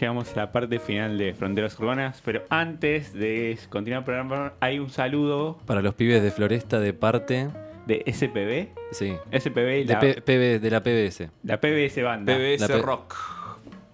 Llegamos 0.00 0.32
a 0.32 0.40
la 0.40 0.50
parte 0.50 0.80
final 0.80 1.16
de 1.18 1.34
Fronteras 1.34 1.78
Urbanas, 1.78 2.20
pero 2.24 2.42
antes 2.50 3.12
de 3.12 3.56
continuar 3.68 4.00
el 4.00 4.04
programa, 4.04 4.52
hay 4.58 4.80
un 4.80 4.90
saludo 4.90 5.56
Para 5.66 5.82
los 5.82 5.94
pibes 5.94 6.20
de 6.20 6.32
Floresta 6.32 6.80
de 6.80 6.92
parte. 6.92 7.48
de 7.86 8.02
SPB. 8.12 8.70
Sí. 8.90 9.14
SPB 9.30 9.82
y 9.82 9.84
De, 9.84 9.92
la, 9.94 10.00
P- 10.00 10.20
PB 10.20 10.58
de 10.60 10.70
la 10.72 10.82
PBS. 10.82 11.30
la 11.44 11.60
PBS 11.60 12.02
Banda. 12.02 12.34
PBS 12.34 12.60
La 12.62 12.66
P- 12.66 12.82
Rock. 12.82 13.14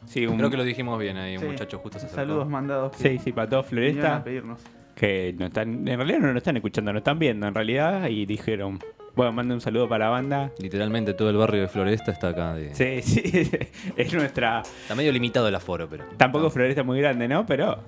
Sí, 0.06 0.26
un- 0.26 0.38
Creo 0.38 0.48
que 0.48 0.56
lo 0.56 0.64
dijimos 0.64 0.98
bien 0.98 1.18
ahí, 1.18 1.36
Sí. 1.36 1.44
muchachos, 1.44 1.78
justo 1.82 1.98
se 1.98 2.06
acercó. 2.06 2.22
Saludos 2.22 2.48
mandados. 2.48 2.96
que 2.96 3.10
sí, 3.10 3.19
sí, 3.19 3.32
para 3.32 3.51
todos 3.51 3.71
vinieron 3.71 3.98
a 3.98 4.01
Floresta, 4.01 4.24
pedirnos. 4.24 4.60
que 4.94 5.35
no 5.38 5.44
están, 5.48 5.87
en 5.87 5.98
realidad 5.98 6.21
no 6.21 6.28
nos 6.28 6.37
están 6.38 6.56
escuchando, 6.56 6.94
nos 6.94 7.01
están 7.01 7.19
viendo 7.19 7.46
en 7.46 7.54
realidad, 7.54 8.08
y 8.08 8.24
dijeron, 8.24 8.78
bueno, 9.17 9.33
manda 9.33 9.54
un 9.54 9.61
saludo 9.61 9.88
para 9.88 10.06
la 10.06 10.11
banda. 10.11 10.53
Literalmente 10.58 11.15
todo 11.15 11.31
el 11.31 11.37
barrio 11.37 11.63
de 11.63 11.69
Floresta 11.69 12.10
está 12.13 12.29
acá. 12.29 12.54
de- 12.54 12.74
Sí, 12.74 13.03
sí, 13.33 13.51
es 13.97 14.13
nuestra... 14.15 14.60
Está 14.63 14.95
medio 14.95 15.13
limitado 15.13 15.49
el 15.49 15.54
aforo, 15.54 15.88
pero. 15.88 16.05
Tampoco 16.16 16.51
Floresta 16.51 16.83
muy 16.83 17.01
grande, 17.01 17.28
¿no? 17.28 17.45
Pero... 17.46 17.78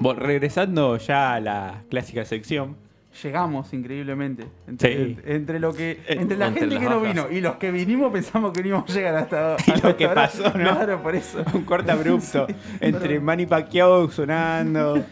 Bueno, 0.00 0.20
regresando 0.20 0.96
ya 0.96 1.34
a 1.34 1.40
la 1.40 1.82
clásica 1.90 2.24
sección, 2.24 2.76
Llegamos 3.22 3.72
increíblemente. 3.72 4.44
Entre, 4.68 4.94
Sí. 5.06 5.16
entre- 5.24 5.58
lo 5.58 5.72
que, 5.72 5.92
Eh, 5.92 6.04
entre 6.08 6.36
la 6.36 6.48
entre 6.48 6.60
gente 6.68 6.78
que 6.78 6.88
no 6.88 7.00
vino 7.00 7.26
y 7.28 7.40
los 7.40 7.56
que 7.56 7.72
vinimos 7.72 8.12
pensamos 8.12 8.52
que 8.52 8.60
no 8.62 8.68
íbamos 8.68 8.90
a 8.90 8.92
llegar 8.94 9.16
hasta, 9.16 9.56
Y 9.66 9.70
hasta 9.72 9.88
lo 9.88 9.96
que 9.96 10.04
ahora. 10.04 10.22
pasó, 10.26 10.44
¿no? 10.44 10.52
Claro, 10.52 11.02
por 11.02 11.16
eso. 11.16 11.42
un 11.52 11.62
corte 11.64 11.90
abrupto 11.90 12.46
entre 12.80 13.08
pero- 13.08 13.22
Manny 13.22 13.46
Pacquiao 13.46 14.08
sonando... 14.10 15.02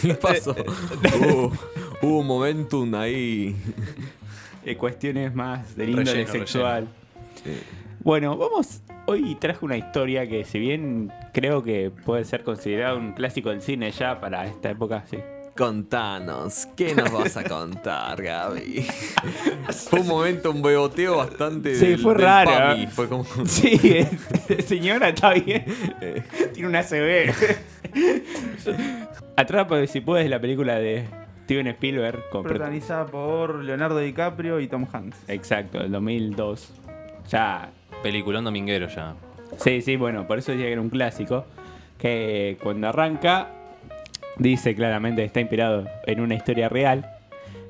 ¿Qué 0.00 0.14
pasó? 0.14 0.54
hubo, 1.20 1.52
hubo 2.02 2.18
un 2.18 2.26
momentum 2.26 2.94
ahí. 2.94 3.56
eh, 4.64 4.76
cuestiones 4.76 5.34
más 5.34 5.76
del 5.76 5.90
índole 5.90 6.12
Relleno, 6.12 6.32
sexual. 6.32 6.88
Sí. 7.42 7.52
Bueno, 8.00 8.36
vamos. 8.36 8.80
Hoy 9.06 9.34
traje 9.36 9.64
una 9.64 9.76
historia 9.76 10.28
que, 10.28 10.44
si 10.44 10.58
bien 10.60 11.12
creo 11.32 11.62
que 11.62 11.90
puede 12.04 12.24
ser 12.24 12.44
considerado 12.44 12.98
un 12.98 13.12
clásico 13.12 13.50
del 13.50 13.60
cine 13.60 13.90
ya 13.90 14.20
para 14.20 14.46
esta 14.46 14.70
época, 14.70 15.04
sí. 15.10 15.18
Contanos, 15.56 16.66
¿qué 16.76 16.94
nos 16.94 17.12
vas 17.12 17.36
a 17.36 17.44
contar, 17.48 18.22
Gaby? 18.22 18.86
fue 19.90 20.00
un 20.00 20.06
momento, 20.06 20.50
un 20.50 20.62
beboteo 20.62 21.18
bastante. 21.18 21.74
Sí, 21.74 21.86
del- 21.88 21.98
fue 21.98 22.14
del 22.14 22.22
raro, 22.22 22.50
PAMI, 22.50 22.82
¿eh? 22.84 22.88
Fue 22.90 23.08
como. 23.08 23.24
Sí, 23.44 23.78
eh, 23.84 24.08
señora, 24.66 25.08
está 25.10 25.34
bien. 25.34 25.64
Tiene 26.54 26.68
una 26.68 26.82
CB. 26.82 27.34
Atrápame 29.36 29.86
si 29.88 30.00
puedes 30.00 30.30
la 30.30 30.40
película 30.40 30.76
de 30.78 31.06
Steven 31.52 31.66
Spielberg 31.68 32.28
con 32.30 32.44
Protagonizada 32.44 33.04
por 33.06 33.62
Leonardo 33.62 33.98
DiCaprio 33.98 34.58
y 34.58 34.68
Tom 34.68 34.86
Hanks. 34.90 35.28
Exacto, 35.28 35.80
el 35.82 35.92
2002. 35.92 36.72
Ya 37.28 37.68
Peliculón 38.02 38.44
dominguero 38.44 38.88
ya. 38.88 39.14
Sí, 39.58 39.82
sí, 39.82 39.96
bueno, 39.96 40.26
por 40.26 40.38
eso 40.38 40.52
decía 40.52 40.64
que 40.66 40.72
era 40.72 40.80
un 40.80 40.88
clásico. 40.88 41.44
Que 41.98 42.56
cuando 42.62 42.88
arranca, 42.88 43.48
dice 44.38 44.74
claramente 44.74 45.20
que 45.20 45.26
está 45.26 45.40
inspirado 45.40 45.86
en 46.06 46.20
una 46.20 46.34
historia 46.36 46.70
real. 46.70 47.06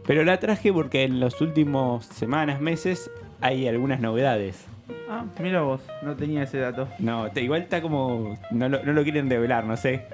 Pero 0.06 0.22
la 0.24 0.38
traje 0.38 0.72
porque 0.72 1.02
en 1.02 1.18
los 1.18 1.40
últimos 1.40 2.06
semanas, 2.06 2.60
meses, 2.60 3.10
hay 3.40 3.66
algunas 3.66 3.98
novedades. 4.00 4.64
Ah, 5.10 5.24
mira 5.40 5.62
vos, 5.62 5.80
no 6.02 6.14
tenía 6.14 6.44
ese 6.44 6.58
dato. 6.58 6.86
No, 7.00 7.30
te- 7.32 7.42
igual 7.42 7.62
está 7.62 7.82
como. 7.82 8.38
No 8.52 8.68
lo, 8.68 8.82
no 8.84 8.92
lo 8.92 9.02
quieren 9.02 9.28
revelar, 9.28 9.64
no 9.64 9.76
sé. 9.76 10.06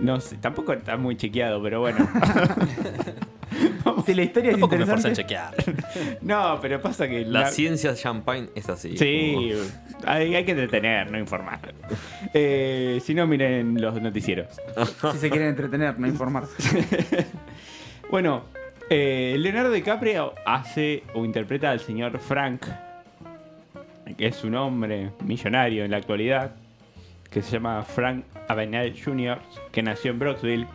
No 0.00 0.20
sé, 0.20 0.36
tampoco 0.36 0.72
está 0.72 0.96
muy 0.96 1.16
chequeado, 1.16 1.62
pero 1.62 1.80
bueno. 1.80 2.08
Si 4.06 4.14
la 4.14 4.22
historia 4.22 4.50
es 4.50 4.54
Tampoco 4.54 4.76
me 4.76 4.82
en 4.82 4.88
interesante. 4.88 5.22
chequear. 5.22 5.54
no, 6.22 6.58
pero 6.62 6.80
pasa 6.80 7.08
que. 7.08 7.24
La 7.24 7.40
la- 7.40 7.46
ciencia 7.50 7.94
champagne 7.94 8.48
es 8.54 8.68
así. 8.68 8.96
Sí, 8.96 9.52
hay, 10.06 10.34
hay 10.34 10.44
que 10.44 10.52
entretener, 10.52 11.10
no 11.10 11.18
informar. 11.18 11.58
Eh, 12.32 13.00
si 13.04 13.12
no, 13.14 13.26
miren 13.26 13.80
los 13.80 14.00
noticieros. 14.00 14.48
Si 15.12 15.18
se 15.18 15.30
quieren 15.30 15.48
entretener, 15.48 15.98
no 15.98 16.06
informarse. 16.06 16.54
Bueno, 18.10 18.42
eh, 18.88 19.36
Leonardo 19.38 19.70
DiCaprio 19.70 20.34
hace 20.44 21.04
o 21.14 21.24
interpreta 21.24 21.70
al 21.70 21.78
señor 21.78 22.18
Frank, 22.18 22.62
que 24.16 24.26
es 24.26 24.42
un 24.42 24.56
hombre 24.56 25.10
millonario 25.24 25.84
en 25.84 25.92
la 25.92 25.98
actualidad, 25.98 26.52
que 27.30 27.42
se 27.42 27.52
llama 27.52 27.82
Frank 27.82 28.24
Abagnale 28.48 28.92
Jr., 29.00 29.38
que 29.72 29.82
nació 29.82 30.10
en 30.10 30.18
Brooksville, 30.18 30.66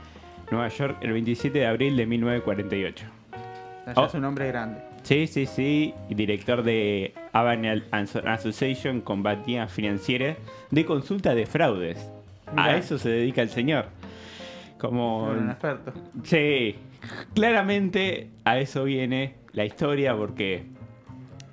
Nueva 0.51 0.67
York, 0.69 0.97
el 1.01 1.11
27 1.13 1.59
de 1.59 1.65
abril 1.67 1.97
de 1.97 2.05
1948. 2.05 3.05
O 3.05 3.83
sea, 3.85 3.93
ya 3.93 4.01
Oh. 4.01 4.05
es 4.05 4.13
un 4.13 4.25
hombre 4.25 4.47
grande. 4.47 4.79
Sí, 5.03 5.27
sí, 5.27 5.45
sí, 5.45 5.93
director 6.09 6.63
de 6.63 7.13
Abagnale 7.33 7.83
Association 7.91 9.01
Compañía 9.01 9.67
Financiera 9.67 10.35
de 10.71 10.85
consulta 10.85 11.35
de 11.35 11.45
fraudes. 11.45 12.09
A 12.47 12.51
Mirá. 12.53 12.77
eso 12.77 12.97
se 12.97 13.09
dedica 13.09 13.41
el 13.41 13.49
señor. 13.49 13.85
Como 14.79 15.25
Un 15.29 15.49
experto. 15.51 15.93
Sí, 16.23 16.75
claramente 17.33 18.29
a 18.45 18.57
eso 18.59 18.83
viene 18.85 19.35
la 19.51 19.65
historia 19.65 20.15
porque 20.15 20.65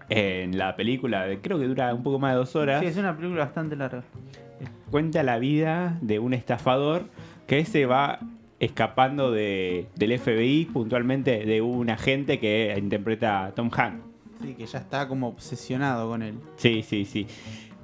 en 0.09 0.57
la 0.59 0.75
película, 0.77 1.27
creo 1.43 1.59
que 1.59 1.67
dura 1.67 1.93
un 1.95 2.03
poco 2.03 2.19
más 2.19 2.33
de 2.33 2.39
dos 2.39 2.57
horas, 2.57 2.81
Sí, 2.81 2.87
es 2.87 2.97
una 2.97 3.17
película 3.17 3.45
bastante 3.45 3.77
larga. 3.77 4.03
Cuenta 4.91 5.23
la 5.23 5.39
vida 5.39 5.99
de 6.01 6.19
un 6.19 6.35
estafador 6.35 7.09
que 7.47 7.65
se 7.65 7.87
va 7.87 8.21
escapando 8.61 9.33
de, 9.33 9.89
del 9.97 10.19
FBI, 10.19 10.67
puntualmente 10.73 11.45
de 11.45 11.61
un 11.61 11.91
agente 11.91 12.39
que 12.39 12.75
interpreta 12.79 13.47
a 13.47 13.55
Tom 13.55 13.71
Hanks. 13.77 14.05
Sí, 14.41 14.55
que 14.55 14.67
ya 14.67 14.79
está 14.79 15.09
como 15.09 15.29
obsesionado 15.29 16.09
con 16.09 16.23
él. 16.23 16.35
Sí, 16.57 16.83
sí, 16.83 17.05
sí. 17.05 17.27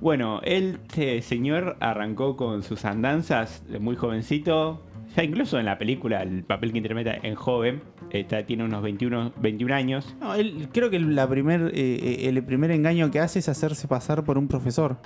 Bueno, 0.00 0.40
este 0.44 1.20
señor 1.22 1.76
arrancó 1.80 2.36
con 2.36 2.62
sus 2.62 2.84
andanzas 2.84 3.64
muy 3.80 3.96
jovencito. 3.96 4.80
Ya 5.16 5.24
incluso 5.24 5.58
en 5.58 5.64
la 5.64 5.78
película, 5.78 6.22
el 6.22 6.44
papel 6.44 6.70
que 6.70 6.78
interpreta 6.78 7.14
en 7.22 7.34
joven, 7.34 7.82
está, 8.10 8.44
tiene 8.46 8.64
unos 8.64 8.82
21, 8.82 9.32
21 9.40 9.74
años. 9.74 10.14
No, 10.20 10.34
él, 10.34 10.68
creo 10.72 10.90
que 10.90 11.00
la 11.00 11.28
primer, 11.28 11.72
eh, 11.74 11.98
eh, 12.24 12.28
el 12.28 12.44
primer 12.44 12.70
engaño 12.70 13.10
que 13.10 13.18
hace 13.18 13.40
es 13.40 13.48
hacerse 13.48 13.88
pasar 13.88 14.22
por 14.22 14.38
un 14.38 14.46
profesor. 14.46 14.98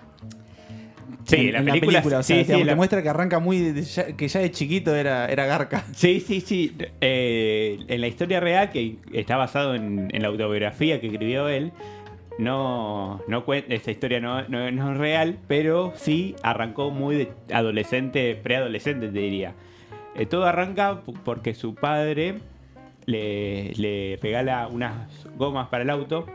Sí, 1.26 1.36
en, 1.48 1.52
la 1.52 1.58
en 1.60 1.64
película, 1.66 2.00
o 2.04 2.08
sea, 2.08 2.22
sí, 2.22 2.34
sí, 2.34 2.44
digamos, 2.44 2.66
la- 2.66 2.72
te 2.72 2.76
muestra 2.76 3.02
que 3.02 3.08
arranca 3.08 3.38
muy. 3.38 3.58
de- 3.60 3.82
ya- 3.82 4.16
que 4.16 4.28
ya 4.28 4.40
de 4.40 4.50
chiquito 4.50 4.94
era, 4.94 5.26
era 5.28 5.46
garca. 5.46 5.84
Sí, 5.94 6.20
sí, 6.20 6.40
sí. 6.40 6.76
Eh, 7.00 7.78
en 7.88 8.00
la 8.00 8.06
historia 8.08 8.40
real, 8.40 8.70
que 8.70 8.96
está 9.12 9.36
basado 9.36 9.74
en, 9.74 10.08
en 10.12 10.22
la 10.22 10.28
autobiografía 10.28 11.00
que 11.00 11.06
escribió 11.08 11.48
él, 11.48 11.72
no, 12.38 13.20
no 13.28 13.44
esta 13.68 13.90
historia 13.90 14.20
no, 14.20 14.48
no- 14.48 14.70
no 14.70 14.92
es 14.92 14.98
real, 14.98 15.38
pero 15.48 15.92
sí 15.96 16.34
arrancó 16.42 16.90
muy 16.90 17.16
de 17.16 17.28
adolescente, 17.52 18.34
preadolescente, 18.34 19.08
te 19.08 19.18
diría. 19.18 19.52
Eh, 20.14 20.26
todo 20.26 20.44
arranca 20.46 21.00
porque 21.24 21.54
su 21.54 21.74
padre 21.74 22.34
le, 23.06 23.72
le 23.76 24.18
regala 24.22 24.66
unas 24.68 25.26
gomas 25.36 25.68
para 25.68 25.82
el 25.84 25.90
auto. 25.90 26.26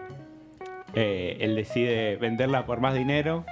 Eh, 0.95 1.37
él 1.41 1.55
decide 1.55 2.15
venderla 2.15 2.65
por 2.65 2.79
más 2.79 2.95
dinero 2.95 3.45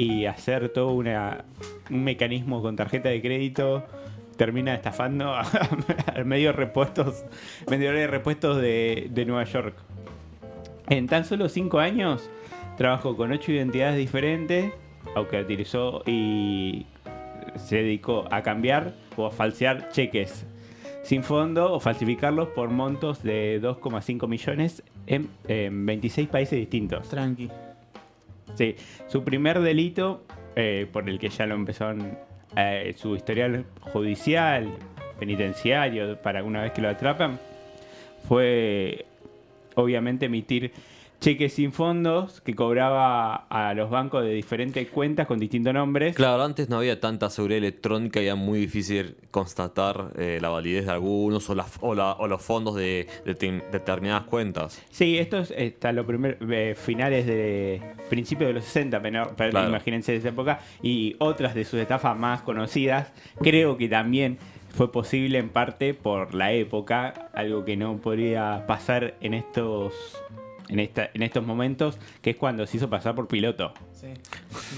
y 0.00 0.24
hacer 0.24 0.70
todo 0.70 0.92
una, 0.92 1.44
un 1.90 2.04
mecanismo 2.04 2.62
con 2.62 2.74
tarjeta 2.74 3.10
de 3.10 3.20
crédito. 3.20 3.84
Termina 4.36 4.74
estafando 4.74 5.34
a, 5.34 5.42
a 6.16 6.24
medio 6.24 6.52
repuestos, 6.52 7.22
vendedores 7.68 8.00
de 8.00 8.06
repuestos 8.06 8.56
de, 8.62 9.08
de 9.10 9.26
Nueva 9.26 9.44
York. 9.44 9.74
En 10.88 11.06
tan 11.06 11.26
solo 11.26 11.50
5 11.50 11.78
años 11.80 12.30
trabajó 12.78 13.14
con 13.14 13.30
8 13.30 13.52
identidades 13.52 13.98
diferentes, 13.98 14.72
aunque 15.14 15.38
utilizó 15.38 16.02
y 16.06 16.86
se 17.56 17.76
dedicó 17.76 18.26
a 18.30 18.42
cambiar 18.42 18.94
o 19.18 19.26
a 19.26 19.30
falsear 19.30 19.90
cheques 19.90 20.46
sin 21.02 21.22
fondo 21.22 21.74
o 21.74 21.80
falsificarlos 21.80 22.48
por 22.48 22.70
montos 22.70 23.22
de 23.22 23.60
2,5 23.60 24.26
millones 24.28 24.82
en, 25.06 25.28
en 25.46 25.84
26 25.84 26.26
países 26.28 26.58
distintos. 26.58 27.06
Tranqui. 27.10 27.50
Sí, 28.54 28.76
su 29.08 29.24
primer 29.24 29.60
delito, 29.60 30.24
eh, 30.56 30.86
por 30.92 31.08
el 31.08 31.18
que 31.18 31.28
ya 31.28 31.46
lo 31.46 31.54
empezaron, 31.54 32.18
eh, 32.56 32.94
su 32.96 33.14
historial 33.16 33.64
judicial, 33.80 34.68
penitenciario, 35.18 36.20
para 36.20 36.42
una 36.42 36.62
vez 36.62 36.72
que 36.72 36.80
lo 36.80 36.88
atrapan, 36.88 37.38
fue 38.28 39.06
obviamente 39.74 40.26
emitir 40.26 40.72
cheques 41.20 41.52
sin 41.52 41.72
fondos 41.72 42.40
que 42.40 42.54
cobraba 42.54 43.34
a 43.50 43.74
los 43.74 43.90
bancos 43.90 44.24
de 44.24 44.30
diferentes 44.32 44.88
cuentas 44.88 45.26
con 45.26 45.38
distintos 45.38 45.74
nombres. 45.74 46.16
Claro, 46.16 46.42
antes 46.42 46.68
no 46.70 46.78
había 46.78 46.98
tanta 46.98 47.28
seguridad 47.30 47.58
electrónica 47.58 48.20
y 48.22 48.26
era 48.26 48.36
muy 48.36 48.58
difícil 48.60 49.16
constatar 49.30 50.12
eh, 50.16 50.38
la 50.40 50.48
validez 50.48 50.86
de 50.86 50.92
algunos 50.92 51.48
o, 51.50 51.54
las- 51.54 51.76
o 51.80 51.94
la- 51.94 52.12
o 52.12 52.26
los 52.26 52.40
fondos 52.42 52.74
de, 52.76 53.06
determinadas 53.24 54.24
cuentas. 54.24 54.82
Sí, 54.90 55.18
esto 55.18 55.38
es 55.38 55.52
hasta 55.52 55.92
los 55.92 56.06
primeros 56.06 56.38
finales 56.78 57.26
de 57.26 57.82
principios 58.08 58.48
de 58.48 58.54
los 58.54 58.64
60, 58.64 59.02
pero, 59.02 59.30
pero 59.36 59.50
Claro. 59.50 59.68
imagínense 59.68 60.12
de 60.12 60.18
esa 60.18 60.28
época, 60.30 60.60
y 60.82 61.16
otras 61.18 61.54
de 61.54 61.64
sus 61.64 61.80
estafas 61.80 62.16
más 62.16 62.42
conocidas, 62.42 63.12
creo 63.42 63.76
que 63.76 63.88
también 63.88 64.38
fue 64.70 64.90
posible 64.90 65.38
en 65.38 65.48
parte 65.50 65.94
por 65.94 66.34
la 66.34 66.52
época, 66.52 67.28
algo 67.34 67.64
que 67.64 67.76
no 67.76 67.98
podría 67.98 68.64
pasar 68.66 69.14
en 69.20 69.34
estos 69.34 69.92
en, 70.70 70.80
esta, 70.80 71.10
en 71.12 71.22
estos 71.22 71.44
momentos, 71.44 71.98
que 72.22 72.30
es 72.30 72.36
cuando 72.36 72.66
se 72.66 72.76
hizo 72.76 72.88
pasar 72.88 73.14
por 73.14 73.26
piloto. 73.28 73.72
Sí. 73.92 74.08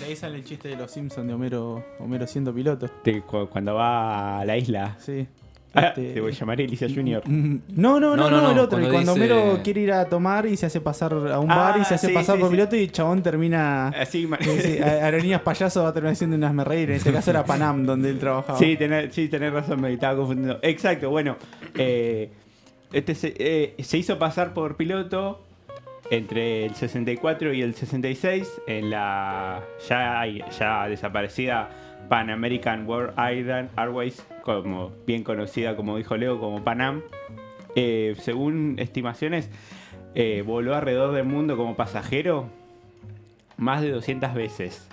De 0.01 0.07
ahí 0.07 0.17
sale 0.17 0.37
el 0.39 0.45
chiste 0.45 0.69
de 0.69 0.77
los 0.77 0.91
Simpsons 0.91 1.27
de 1.27 1.35
Homero, 1.35 1.85
Homero 2.01 2.27
siendo 2.27 2.53
piloto. 2.55 2.89
De 3.05 3.21
cu- 3.23 3.47
cuando 3.49 3.75
va 3.75 4.41
a 4.41 4.45
la 4.45 4.57
isla. 4.57 4.97
Sí. 4.99 5.27
Ah, 5.75 5.87
Este- 5.89 6.13
te 6.13 6.21
voy 6.21 6.33
a 6.33 6.35
llamar 6.35 6.61
Alicia 6.61 6.87
Junior. 6.87 7.23
Mm, 7.27 7.57
No, 7.77 7.99
no, 7.99 8.15
no, 8.15 8.29
No, 8.29 8.31
no, 8.31 8.43
no, 8.43 8.51
el 8.51 8.59
otro. 8.59 8.79
cuando 8.79 8.91
Cuando 8.93 9.15
dice- 9.15 9.33
Homero 9.33 9.63
quiere 9.63 9.81
ir 9.81 9.93
a 9.93 10.05
tomar 10.07 10.45
y 10.45 10.57
se 10.59 10.67
hace 10.67 10.83
pasar 10.83 11.15
a 11.15 11.39
un 11.39 11.51
Ah, 11.51 11.57
bar 11.57 11.79
y 11.81 11.85
se 11.87 11.95
hace 11.95 12.09
sí, 12.09 12.13
pasar 12.13 12.37
sí, 12.37 12.41
por 12.41 12.51
sí. 12.51 12.57
piloto 12.57 12.77
y 12.77 12.81
el 12.81 12.93
chabón 12.93 13.23
termina. 13.23 13.89
Así, 13.89 14.29
Aerolíneas 14.83 15.41
Payaso 15.41 15.83
va 15.83 15.89
a 15.89 15.93
terminar 15.95 16.17
siendo 16.17 16.37
unas 16.37 16.53
me 16.53 16.63
reír. 16.65 16.91
En 16.91 16.97
este 16.97 17.11
caso 17.11 17.31
era 17.31 17.45
Panam, 17.47 17.87
donde 17.87 18.11
él 18.11 18.19
trabajaba. 18.19 18.59
Sí, 18.59 18.77
tenés, 18.77 19.15
sí, 19.15 19.29
tenés 19.29 19.51
razón, 19.53 19.81
me 19.81 19.91
estaba 19.93 20.15
confundiendo. 20.17 20.59
Exacto, 20.63 21.09
bueno. 21.09 21.37
eh, 21.75 22.31
este 22.93 23.15
se, 23.15 23.35
eh, 23.39 23.75
se 23.83 23.97
hizo 23.97 24.19
pasar 24.19 24.53
por 24.53 24.77
piloto 24.77 25.43
entre 26.13 26.67
el 26.67 26.75
64 26.75 27.55
y 27.55 27.63
el 27.63 27.75
66 27.75 28.61
en 28.67 28.91
la 28.91 29.63
ya, 29.89 30.25
ya 30.51 30.87
desaparecida 30.89 31.71
Pan 32.11 32.29
American 32.29 32.87
World 32.87 33.19
Air- 33.19 33.71
Airways, 33.77 34.23
como 34.43 34.93
bien 35.07 35.25
conocida, 35.25 35.75
como 35.75 35.97
dijo 35.97 36.17
Leo, 36.19 36.39
como 36.39 36.63
Panam. 36.63 37.01
Eh, 37.77 38.15
según 38.19 38.77
estimaciones, 38.79 39.49
eh, 40.15 40.43
voló 40.47 40.75
alrededor 40.75 41.15
del 41.15 41.25
mundo 41.25 41.57
como 41.57 41.77
pasajero 41.77 42.49
más 43.57 43.81
de 43.81 43.91
200 43.91 44.35
veces. 44.35 44.87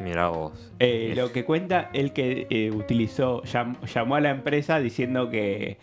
Mirá 0.00 0.28
vos. 0.28 0.72
Eh, 0.78 1.12
lo 1.16 1.32
que 1.32 1.44
cuenta 1.44 1.90
el 1.92 2.12
que 2.14 2.46
eh, 2.48 2.70
utilizó, 2.70 3.42
llam- 3.42 3.76
llamó 3.92 4.14
a 4.16 4.20
la 4.20 4.30
empresa 4.30 4.78
diciendo 4.78 5.28
que, 5.28 5.76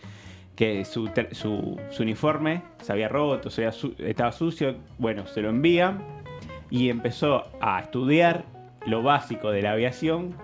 que 0.56 0.84
su, 0.84 1.10
su, 1.32 1.76
uniforme 2.00 2.62
se 2.80 2.92
había 2.92 3.08
roto, 3.08 3.48
estaba 3.98 4.32
sucio. 4.32 4.76
Bueno, 4.98 5.26
se 5.26 5.42
lo 5.42 5.50
envían 5.50 6.02
y 6.70 6.90
empezó 6.90 7.44
a 7.60 7.80
estudiar 7.80 8.44
lo 8.86 9.02
básico 9.02 9.50
de 9.50 9.62
la 9.62 9.72
aviación 9.72 10.34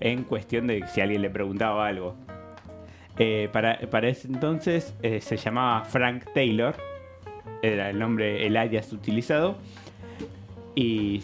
en 0.00 0.24
cuestión 0.24 0.66
de 0.66 0.86
si 0.88 1.00
alguien 1.00 1.22
le 1.22 1.30
preguntaba 1.30 1.86
algo. 1.86 2.16
Eh, 3.18 3.48
para, 3.52 3.78
para 3.90 4.08
ese 4.08 4.28
entonces 4.28 4.94
eh, 5.02 5.20
se 5.20 5.36
llamaba 5.36 5.84
Frank 5.84 6.24
Taylor, 6.34 6.76
era 7.62 7.90
el 7.90 7.98
nombre, 7.98 8.46
el 8.46 8.56
alias 8.56 8.92
utilizado. 8.92 9.56
Y, 10.74 11.22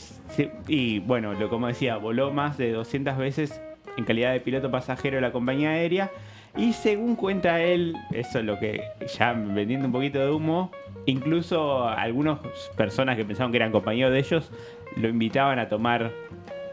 y 0.66 0.98
bueno, 0.98 1.32
lo 1.34 1.48
como 1.48 1.68
decía, 1.68 1.96
voló 1.96 2.32
más 2.32 2.58
de 2.58 2.72
200 2.72 3.16
veces 3.16 3.62
en 3.96 4.04
calidad 4.04 4.32
de 4.32 4.40
piloto 4.40 4.70
pasajero 4.70 5.16
de 5.16 5.22
la 5.22 5.30
compañía 5.30 5.70
aérea. 5.70 6.10
Y 6.56 6.72
según 6.72 7.16
cuenta 7.16 7.60
él, 7.60 7.96
eso 8.12 8.38
es 8.38 8.44
lo 8.44 8.58
que 8.58 8.80
ya 9.18 9.32
vendiendo 9.32 9.86
un 9.86 9.92
poquito 9.92 10.20
de 10.20 10.30
humo, 10.30 10.70
incluso 11.06 11.88
algunas 11.88 12.38
personas 12.76 13.16
que 13.16 13.24
pensaban 13.24 13.50
que 13.50 13.56
eran 13.56 13.72
compañeros 13.72 14.12
de 14.12 14.20
ellos 14.20 14.50
lo 14.96 15.08
invitaban 15.08 15.58
a 15.58 15.68
tomar 15.68 16.12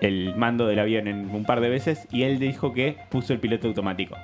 el 0.02 0.36
mando 0.36 0.68
del 0.68 0.80
avión 0.80 1.08
en 1.08 1.30
un 1.30 1.46
par 1.46 1.62
de 1.62 1.70
veces 1.70 2.08
y 2.12 2.24
él 2.24 2.40
dijo 2.40 2.74
que 2.74 2.98
puso 3.10 3.34
el 3.34 3.40
piloto 3.40 3.68
automático. 3.68 4.16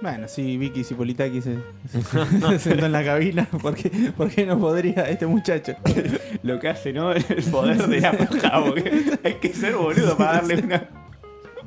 Bueno, 0.00 0.28
sí, 0.28 0.56
Vicky 0.56 0.84
Cipolitaki 0.84 1.40
se, 1.40 1.58
se, 1.88 2.02
se 2.48 2.58
sentó 2.58 2.86
en 2.86 2.92
la 2.92 3.04
cabina. 3.04 3.46
¿Por 3.46 3.74
qué, 3.74 3.90
por 4.16 4.30
qué 4.30 4.46
no 4.46 4.58
podría 4.58 5.02
este 5.08 5.26
muchacho? 5.26 5.74
Lo 6.42 6.60
que 6.60 6.68
hace, 6.68 6.92
¿no? 6.92 7.12
El 7.12 7.24
poder 7.50 7.86
de 7.88 8.00
la 8.00 8.12
paja, 8.18 8.64
porque 8.64 9.18
hay 9.24 9.34
que 9.34 9.52
ser 9.52 9.74
boludo 9.74 10.16
para 10.16 10.34
darle 10.34 10.62
una. 10.62 10.97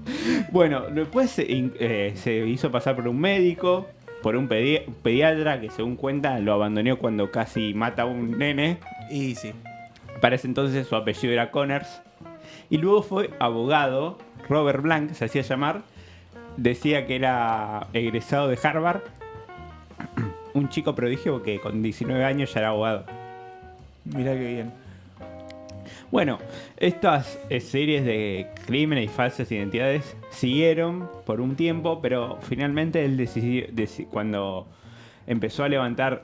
Bueno, 0.52 0.82
después 0.92 1.30
se, 1.32 1.46
eh, 1.48 2.14
se 2.16 2.46
hizo 2.48 2.72
pasar 2.72 2.96
por 2.96 3.08
un 3.08 3.20
médico, 3.20 3.88
por 4.22 4.36
un 4.36 4.50
pedi- 4.50 4.84
pediatra 5.02 5.62
que, 5.62 5.70
según 5.70 5.96
cuenta, 5.96 6.40
lo 6.40 6.54
abandonó 6.54 6.98
cuando 6.98 7.32
casi 7.32 7.74
mata 7.74 8.04
a 8.04 8.06
un 8.06 8.38
nene. 8.38 8.78
Y 9.10 9.36
sí. 9.36 9.52
Para 10.20 10.36
ese 10.36 10.48
entonces 10.48 10.88
su 10.88 10.96
apellido 10.96 11.34
era 11.34 11.52
Connors. 11.52 12.02
Y 12.70 12.78
luego 12.78 13.02
fue 13.04 13.30
abogado, 13.40 14.18
Robert 14.48 14.82
Blank 14.82 15.14
se 15.14 15.26
hacía 15.26 15.42
llamar. 15.42 15.82
Decía 16.58 17.06
que 17.08 17.16
era 17.16 17.88
egresado 17.94 18.48
de 18.48 18.60
Harvard. 18.62 19.02
Un 20.54 20.70
chico 20.70 20.96
prodigio 20.96 21.42
que 21.44 21.60
con 21.60 21.82
19 21.82 22.24
años 22.26 22.54
ya 22.54 22.60
era 22.60 22.70
abogado. 22.70 23.06
Mirá 24.06 24.34
qué 24.34 24.48
bien. 24.48 24.72
Bueno, 26.12 26.40
estas 26.78 27.40
eh, 27.50 27.62
series 27.62 28.04
de 28.04 28.48
crímenes 28.66 29.06
y 29.06 29.08
falsas 29.08 29.50
identidades 29.52 30.18
siguieron 30.30 31.10
por 31.26 31.40
un 31.40 31.56
tiempo, 31.56 32.02
pero 32.02 32.38
finalmente 32.42 33.06
él 33.06 33.16
decidió, 33.16 33.68
deci- 33.68 34.08
cuando 34.08 34.68
empezó 35.26 35.64
a 35.64 35.70
levantar 35.70 36.24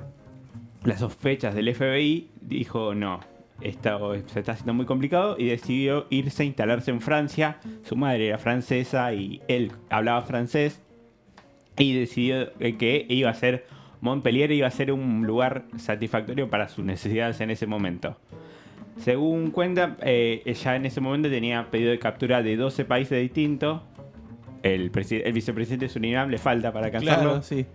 las 0.84 1.00
sospechas 1.00 1.56
del 1.56 1.74
FBI, 1.74 2.28
dijo 2.42 2.94
no, 2.96 3.22
esto 3.62 4.14
se 4.28 4.40
está 4.40 4.52
haciendo 4.52 4.74
muy 4.74 4.86
complicado 4.86 5.38
y 5.40 5.46
decidió 5.46 6.06
irse 6.10 6.44
a 6.44 6.46
instalarse 6.46 6.92
en 6.92 7.00
Francia. 7.00 7.58
Su 7.84 7.96
madre 7.96 8.28
era 8.28 8.38
francesa 8.38 9.14
y 9.14 9.42
él 9.48 9.72
hablaba 9.90 10.22
francés 10.24 10.82
y 11.78 11.94
decidió 11.98 12.52
eh, 12.60 12.76
que 12.78 13.06
iba 13.08 13.30
a 13.30 13.34
ser 13.34 13.66
Montpellier 14.00 14.52
iba 14.52 14.68
a 14.68 14.72
ser 14.72 14.92
un 14.92 15.26
lugar 15.26 15.64
satisfactorio 15.78 16.50
para 16.50 16.68
sus 16.70 16.86
necesidades 16.86 17.42
en 17.42 17.50
ese 17.50 17.66
momento. 17.66 18.18
Según 18.98 19.52
cuenta, 19.52 19.96
eh, 20.02 20.42
ella 20.46 20.76
en 20.76 20.86
ese 20.86 21.02
momento 21.02 21.30
tenía 21.30 21.70
pedido 21.70 21.92
de 21.92 22.00
captura 22.00 22.42
de 22.44 22.56
12 22.58 22.86
países 22.86 23.22
distintos. 23.22 23.82
El, 24.64 24.92
el 24.94 25.34
vicepresidente 25.34 25.86
de 25.86 25.90
Surinam 25.90 26.30
le 26.30 26.38
falta 26.38 26.74
para 26.74 26.88
alcanzarlo. 26.88 27.24
Claro, 27.30 27.42
sí. 27.44 27.66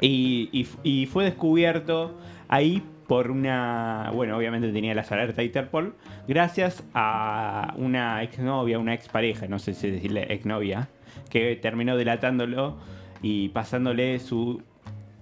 Y, 0.00 0.48
y- 0.52 0.68
y 0.82 1.06
fue 1.06 1.24
descubierto 1.24 2.16
ahí 2.48 2.82
por 3.06 3.30
una. 3.30 4.10
Bueno, 4.14 4.36
obviamente 4.36 4.70
tenía 4.72 4.94
las 4.94 5.10
alertas 5.12 5.36
de 5.36 5.44
Interpol. 5.44 5.94
Gracias 6.28 6.84
a 6.94 7.74
una 7.76 8.22
exnovia, 8.22 8.78
una 8.78 8.94
expareja, 8.94 9.46
no 9.48 9.58
sé 9.58 9.74
si 9.74 9.90
decirle 9.90 10.26
exnovia, 10.32 10.88
que 11.28 11.56
terminó 11.56 11.96
delatándolo 11.96 12.76
y 13.20 13.48
pasándole 13.50 14.18
su, 14.20 14.62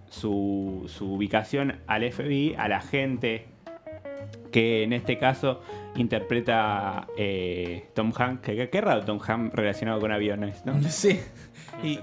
su, 0.09 0.85
su 0.87 1.15
ubicación 1.15 1.77
al 1.87 2.03
FBI, 2.11 2.55
a 2.57 2.69
la 2.69 2.81
gente 2.81 3.47
que 4.53 4.85
en 4.85 4.93
este 4.93 5.19
caso 5.19 5.61
interpreta 5.97 7.07
eh, 7.17 7.87
Tom 7.95 8.13
Hanks. 8.17 8.43
Que, 8.43 8.69
qué 8.69 8.81
raro 8.81 9.03
Tom 9.05 9.19
Hanks 9.27 9.55
relacionado 9.55 10.01
con 10.01 10.13
aviones, 10.13 10.65
¿no? 10.65 10.81
Sí. 10.89 11.19
Y, 11.83 11.99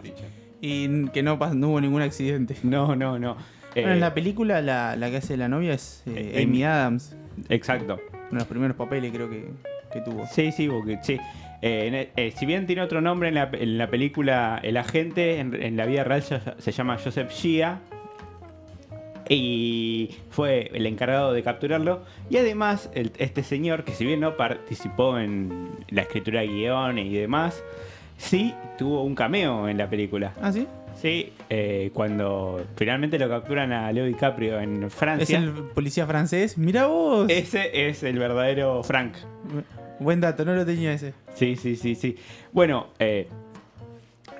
y 0.62 1.08
que 1.10 1.24
no, 1.24 1.36
hubo 1.36 1.80
ningún 1.82 2.02
accidente. 2.02 2.56
No, 2.64 2.96
no, 2.96 3.18
no. 3.20 3.36
Bueno, 3.76 3.90
Eh, 3.90 3.94
en 3.94 4.00
la 4.00 4.14
película 4.14 4.62
la, 4.62 4.96
la 4.96 5.10
que 5.12 5.18
hace 5.18 5.38
la 5.38 5.48
novia 5.48 5.74
es 5.74 6.04
eh, 6.08 6.32
Eh, 6.36 6.44
Amy 6.44 6.64
Adams. 6.64 7.16
Exacto. 7.50 8.00
Uno 8.14 8.28
de 8.32 8.36
los 8.38 8.48
primeros 8.48 8.76
papeles 8.76 9.12
creo 9.14 9.30
que, 9.30 9.46
que 9.94 10.02
tuvo. 10.02 10.26
Sí, 10.28 10.52
sí, 10.52 10.68
porque 10.68 10.98
sí. 11.04 11.18
Eh, 11.62 12.10
eh, 12.16 12.34
si 12.36 12.46
bien 12.46 12.66
tiene 12.66 12.82
otro 12.82 13.00
nombre 13.02 13.30
en 13.30 13.36
la, 13.36 13.50
en 13.54 13.78
la 13.78 13.90
película, 13.90 14.60
el 14.64 14.78
agente 14.78 15.40
en, 15.40 15.54
en 15.62 15.78
la 15.78 15.86
vida 15.86 16.04
real 16.04 16.24
se, 16.24 16.40
se 16.58 16.72
llama 16.72 16.98
Joseph 17.04 17.30
Shia. 17.32 17.80
Y 19.30 20.10
fue 20.32 20.72
el 20.74 20.86
encargado 20.88 21.34
de 21.34 21.44
capturarlo. 21.44 22.02
Y 22.32 22.38
además, 22.38 22.90
el- 22.96 23.12
este 23.20 23.44
señor, 23.44 23.84
que 23.84 23.94
si 23.94 24.04
bien 24.06 24.20
no 24.20 24.36
participó 24.36 25.20
en 25.20 25.70
la 25.90 26.02
escritura 26.02 26.42
de 26.42 26.48
guiones 26.48 27.06
y 27.06 27.14
demás, 27.16 27.64
sí 28.18 28.54
tuvo 28.78 29.04
un 29.04 29.14
cameo 29.16 29.70
en 29.70 29.78
la 29.78 29.88
película. 29.90 30.34
Ah, 30.42 30.52
sí. 30.52 30.68
Sí, 31.00 31.32
eh, 31.50 31.92
cuando 31.94 32.62
finalmente 32.76 33.18
lo 33.20 33.30
capturan 33.30 33.72
a 33.72 33.90
Leo 33.92 34.06
DiCaprio 34.06 34.60
en 34.60 34.84
Es 34.84 34.94
Francia. 34.94 35.38
el 35.38 35.52
policía 35.52 36.06
francés. 36.06 36.58
Mira 36.58 36.88
vos. 36.88 37.30
Ese 37.30 37.88
es 37.88 38.04
el 38.04 38.18
verdadero 38.20 38.84
Frank. 38.84 39.14
Buen 40.00 40.20
dato, 40.20 40.44
no 40.44 40.56
lo 40.56 40.66
tenía 40.66 40.92
ese. 40.92 41.14
Sí, 41.36 41.56
sí, 41.56 41.76
sí, 41.78 41.96
sí. 41.96 42.18
Bueno, 42.52 42.88
eh, 43.00 43.28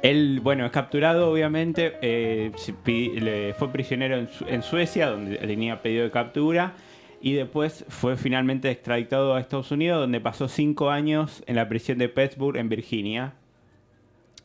él, 0.02 0.40
bueno, 0.42 0.66
es 0.66 0.72
capturado, 0.72 1.32
obviamente. 1.32 1.94
eh, 2.02 2.52
le- 2.86 3.54
fue 3.54 3.72
prisionero 3.72 4.18
en, 4.18 4.28
Su- 4.30 4.46
en 4.48 4.62
Suecia, 4.64 5.08
donde 5.10 5.38
tenía 5.38 5.82
pedido 5.82 6.04
de 6.04 6.12
captura. 6.12 6.74
Y 7.22 7.34
después 7.34 7.86
fue 7.90 8.16
finalmente 8.16 8.70
extraditado 8.72 9.36
a 9.36 9.42
Estados 9.42 9.72
Unidos, 9.72 10.00
donde 10.00 10.22
pasó 10.22 10.48
cinco 10.48 10.90
años 10.90 11.44
en 11.48 11.56
la 11.58 11.68
prisión 11.68 11.98
de 11.98 12.08
Pittsburgh, 12.10 12.58
en 12.58 12.70
Virginia. 12.70 13.34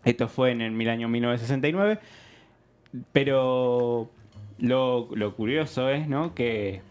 Esto 0.05 0.29
fue 0.29 0.51
en 0.51 0.61
el 0.61 0.89
año 0.89 1.09
1969. 1.09 1.99
Pero 3.13 4.11
lo, 4.59 5.09
lo 5.15 5.35
curioso 5.35 5.89
es, 5.91 6.09
¿no? 6.09 6.35
Que 6.35 6.83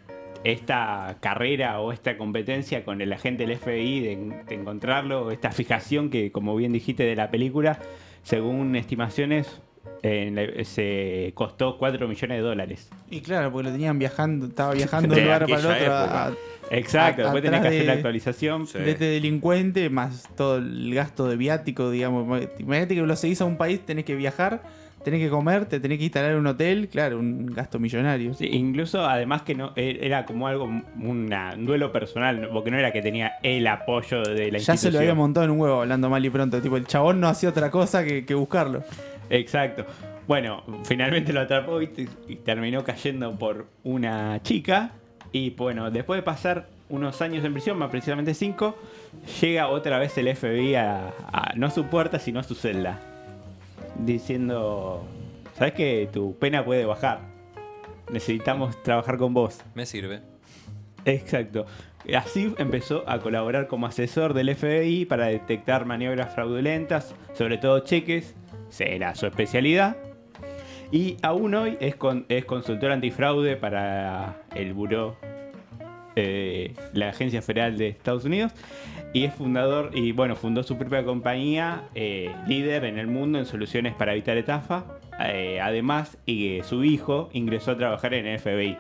esta 0.44 1.18
carrera 1.20 1.80
o 1.80 1.92
esta 1.92 2.18
competencia 2.18 2.84
con 2.84 3.02
el 3.02 3.12
agente 3.14 3.46
del 3.46 3.58
FBI 3.58 4.00
de, 4.02 4.16
de 4.48 4.56
encontrarlo, 4.56 5.32
esta 5.32 5.52
fijación 5.52 6.10
que, 6.10 6.32
como 6.32 6.56
bien 6.56 6.74
dijiste, 6.74 7.04
de 7.04 7.16
la 7.16 7.32
película, 7.32 7.80
según 8.24 8.76
estimaciones, 8.76 9.62
en 10.02 10.36
la- 10.36 10.64
se 10.66 11.32
costó 11.36 11.78
4 11.78 12.08
millones 12.08 12.38
de 12.38 12.42
dólares. 12.44 12.90
Y 13.10 13.22
claro, 13.22 13.52
porque 13.52 13.68
lo 13.70 13.74
tenían 13.74 14.00
viajando, 14.00 14.48
estaba 14.48 14.74
viajando 14.74 15.14
de 15.16 15.22
un 15.22 15.26
lugar 15.28 15.46
para 15.48 15.60
el 15.60 15.66
otro 15.66 15.72
a- 15.72 15.78
época. 15.80 16.28
a- 16.28 16.34
Exacto, 16.72 17.22
A- 17.22 17.26
después 17.26 17.44
tenés 17.44 17.62
que 17.62 17.68
hacer 17.68 17.86
la 17.86 17.94
actualización. 17.94 18.68
Sí. 18.68 18.80
de 18.80 18.92
este 18.92 19.06
delincuente, 19.06 19.90
más 19.90 20.28
todo 20.36 20.58
el 20.58 20.94
gasto 20.96 21.28
de 21.28 21.36
viático, 21.36 21.92
digamos. 21.92 22.42
Imagínate 22.60 22.96
que 22.96 23.02
lo 23.02 23.16
seguís 23.16 23.42
a 23.42 23.46
un 23.46 23.58
país, 23.58 23.82
tenés 23.86 24.06
que 24.06 24.16
viajar, 24.16 24.64
tenés 25.04 25.20
que 25.22 25.30
comer, 25.30 25.66
te 25.66 25.80
tenés 25.80 25.98
que 25.98 26.06
instalar 26.06 26.36
un 26.36 26.48
hotel, 26.48 26.88
claro, 26.90 27.20
un 27.20 27.46
gasto 27.48 27.80
millonario. 27.80 28.34
Sí, 28.34 28.48
incluso, 28.52 29.06
además 29.06 29.42
que 29.44 29.56
no 29.56 29.74
e- 29.76 30.00
era 30.02 30.26
como 30.26 30.48
algo, 30.48 30.66
una- 31.02 31.54
un 31.56 31.66
duelo 31.66 31.92
personal, 31.92 32.50
porque 32.52 32.72
no 32.72 32.78
era 32.80 32.92
que 32.92 33.02
tenía 33.02 33.34
el 33.44 33.68
apoyo 33.68 34.22
de 34.24 34.52
la 34.52 34.58
Ya 34.58 34.66
se 34.66 34.72
institución. 34.72 34.94
lo 34.94 35.00
había 35.00 35.14
montado 35.16 35.46
en 35.46 35.52
un 35.52 35.60
huevo 35.60 35.82
hablando 35.82 36.10
mal 36.10 36.26
y 36.26 36.30
pronto. 36.30 36.62
Tipo, 36.62 36.78
el 36.78 36.88
chabón 36.88 37.20
no 37.20 37.28
hacía 37.28 37.50
otra 37.50 37.70
cosa 37.70 38.04
que, 38.04 38.26
que 38.26 38.34
buscarlo. 38.34 38.84
Exacto. 39.30 39.86
Bueno, 40.28 40.64
finalmente 40.86 41.34
lo 41.34 41.42
atrapó 41.42 41.82
y, 41.82 41.90
y 42.28 42.36
terminó 42.38 42.84
cayendo 42.84 43.38
por 43.38 43.66
una 43.84 44.42
chica. 44.42 44.92
Y 45.32 45.50
bueno, 45.50 45.90
después 45.92 46.18
de 46.20 46.24
pasar 46.24 46.68
unos 46.90 47.22
años 47.22 47.44
en 47.44 47.54
prisión, 47.54 47.78
más 47.78 47.90
precisamente 47.90 48.34
cinco, 48.34 48.78
llega 49.42 49.68
otra 49.68 49.98
vez 49.98 50.18
el 50.18 50.28
FBI 50.36 50.76
a, 50.76 51.08
a- 51.32 51.54
no 51.56 51.68
a 51.68 51.70
su 51.72 51.86
puerta, 51.86 52.20
sino 52.20 52.40
a 52.40 52.44
su 52.44 52.56
celda. 52.56 53.00
Diciendo, 54.00 55.04
¿sabes 55.58 55.74
que 55.74 56.10
tu 56.12 56.36
pena 56.38 56.66
puede 56.66 56.86
bajar? 56.86 57.20
Necesitamos 58.12 58.82
trabajar 58.84 59.18
con 59.18 59.34
vos. 59.34 59.62
Me 59.76 59.86
sirve. 59.86 60.22
Exacto. 61.06 61.66
Así 62.16 62.54
empezó 62.58 63.04
a 63.08 63.20
colaborar 63.20 63.68
como 63.68 63.86
asesor 63.88 64.34
del 64.34 64.54
FBI 64.56 65.06
para 65.06 65.28
detectar 65.28 65.86
maniobras 65.86 66.34
fraudulentas, 66.34 67.16
sobre 67.34 67.58
todo 67.58 67.80
cheques, 67.80 68.36
era 68.80 69.16
su 69.16 69.26
especialidad. 69.26 69.96
Y 70.92 71.18
aún 71.22 71.56
hoy 71.56 71.78
es, 71.80 71.96
con- 71.96 72.26
es 72.30 72.44
consultor 72.46 72.92
antifraude 72.92 73.56
para 73.56 74.42
el 74.54 74.74
Buró, 74.74 75.16
eh, 76.16 76.74
la 76.94 77.10
Agencia 77.10 77.42
Federal 77.42 77.78
de 77.78 77.90
Estados 77.90 78.26
Unidos. 78.26 78.52
Y 79.14 79.26
es 79.26 79.34
fundador, 79.34 79.92
y 79.94 80.12
bueno, 80.12 80.36
fundó 80.36 80.64
su 80.64 80.76
propia 80.78 81.04
compañía, 81.04 81.84
eh, 81.94 82.32
líder 82.48 82.86
en 82.86 82.98
el 82.98 83.08
mundo 83.08 83.38
en 83.40 83.46
soluciones 83.46 83.94
para 83.94 84.14
evitar 84.14 84.38
estafa. 84.38 84.86
Eh, 85.24 85.60
además, 85.62 86.18
y 86.26 86.60
su 86.64 86.84
hijo 86.84 87.30
ingresó 87.34 87.72
a 87.72 87.78
trabajar 87.78 88.14
en 88.16 88.26
el 88.26 88.40
FBI. 88.40 88.78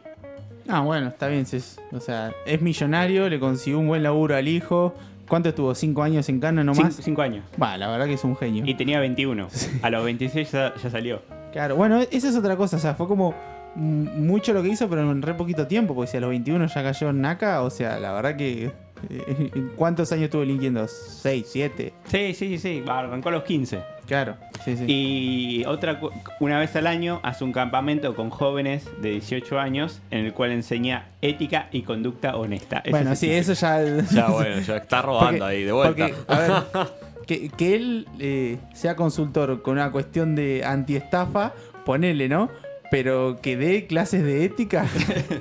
Ah, 0.67 0.79
bueno, 0.81 1.09
está 1.09 1.27
bien. 1.27 1.41
es- 1.51 1.79
o 1.91 1.99
sea, 1.99 2.31
es 2.47 2.61
millonario, 2.61 3.29
le 3.29 3.39
consiguió 3.39 3.79
un 3.79 3.87
buen 3.87 4.01
laburo 4.01 4.35
al 4.35 4.47
hijo. 4.47 4.95
¿Cuánto 5.27 5.49
estuvo? 5.49 5.73
¿Cinco 5.75 6.01
años 6.03 6.27
en 6.29 6.39
Cana 6.39 6.63
nomás? 6.63 6.95
cinco 7.01 7.21
años. 7.21 7.43
Va, 7.61 7.77
la 7.77 7.87
verdad 7.89 8.07
que 8.07 8.13
es 8.13 8.23
un 8.23 8.35
genio. 8.35 8.63
Y 8.65 8.73
tenía 8.75 8.99
21. 8.99 9.47
A 9.83 9.89
los 9.89 10.03
26 10.03 10.51
ya, 10.51 10.73
ya 10.81 10.89
salió. 10.89 11.21
Claro, 11.51 11.75
bueno, 11.75 11.99
esa 12.11 12.29
es 12.29 12.35
otra 12.35 12.55
cosa. 12.57 12.77
O 12.77 12.79
sea, 12.79 12.95
fue 12.95 13.07
como 13.07 13.33
mucho 13.75 14.53
lo 14.53 14.61
que 14.63 14.69
hizo, 14.69 14.89
pero 14.89 15.09
en 15.09 15.21
re 15.21 15.33
poquito 15.33 15.67
tiempo. 15.67 15.95
Porque 15.95 16.11
si 16.11 16.17
a 16.17 16.19
los 16.21 16.29
21 16.29 16.67
ya 16.67 16.83
cayó 16.83 17.09
en 17.09 17.21
Naka, 17.21 17.61
o 17.61 17.69
sea, 17.69 17.99
la 17.99 18.11
verdad 18.13 18.35
que. 18.35 18.71
eh, 19.09 19.51
¿Cuántos 19.75 20.11
años 20.11 20.25
estuvo 20.25 20.41
delinquiendo? 20.41 20.87
¿Seis, 20.87 21.47
siete? 21.49 21.93
Sí, 22.05 22.33
sí, 22.33 22.57
sí. 22.57 22.83
Arrancó 22.87 23.29
a 23.29 23.33
los 23.33 23.43
15. 23.43 23.81
Claro, 24.05 24.35
sí, 24.65 24.75
sí. 24.75 24.83
Y 24.87 25.65
otra, 25.65 25.97
cu- 25.99 26.11
una 26.41 26.59
vez 26.59 26.75
al 26.75 26.87
año 26.87 27.21
hace 27.23 27.45
un 27.45 27.53
campamento 27.53 28.13
con 28.15 28.29
jóvenes 28.29 28.85
de 29.01 29.11
18 29.11 29.57
años 29.59 30.01
en 30.11 30.25
el 30.25 30.33
cual 30.33 30.51
enseña 30.51 31.05
ética 31.21 31.69
y 31.71 31.83
conducta 31.83 32.35
honesta. 32.35 32.79
Eso 32.83 32.91
bueno, 32.91 33.13
es 33.13 33.19
sí, 33.19 33.31
eso 33.31 33.53
ya. 33.53 33.81
Ya 34.11 34.27
bueno, 34.27 34.59
ya 34.59 34.75
está 34.77 35.01
robando 35.03 35.39
Porque- 35.39 35.43
ahí 35.55 35.63
de 35.63 35.71
vuelta. 35.71 36.07
porque, 36.09 36.15
a 36.27 36.37
ver, 36.39 36.51
que, 37.27 37.49
que 37.49 37.75
él 37.75 38.07
eh, 38.19 38.57
sea 38.73 38.97
consultor 38.97 39.61
con 39.61 39.73
una 39.77 39.89
cuestión 39.89 40.35
de 40.35 40.63
antiestafa, 40.65 41.53
ponele, 41.85 42.27
¿no? 42.27 42.49
Pero 42.93 43.39
que 43.41 43.57
dé 43.57 43.87
clases 43.87 44.23
de 44.23 44.45
ética. 44.45 44.85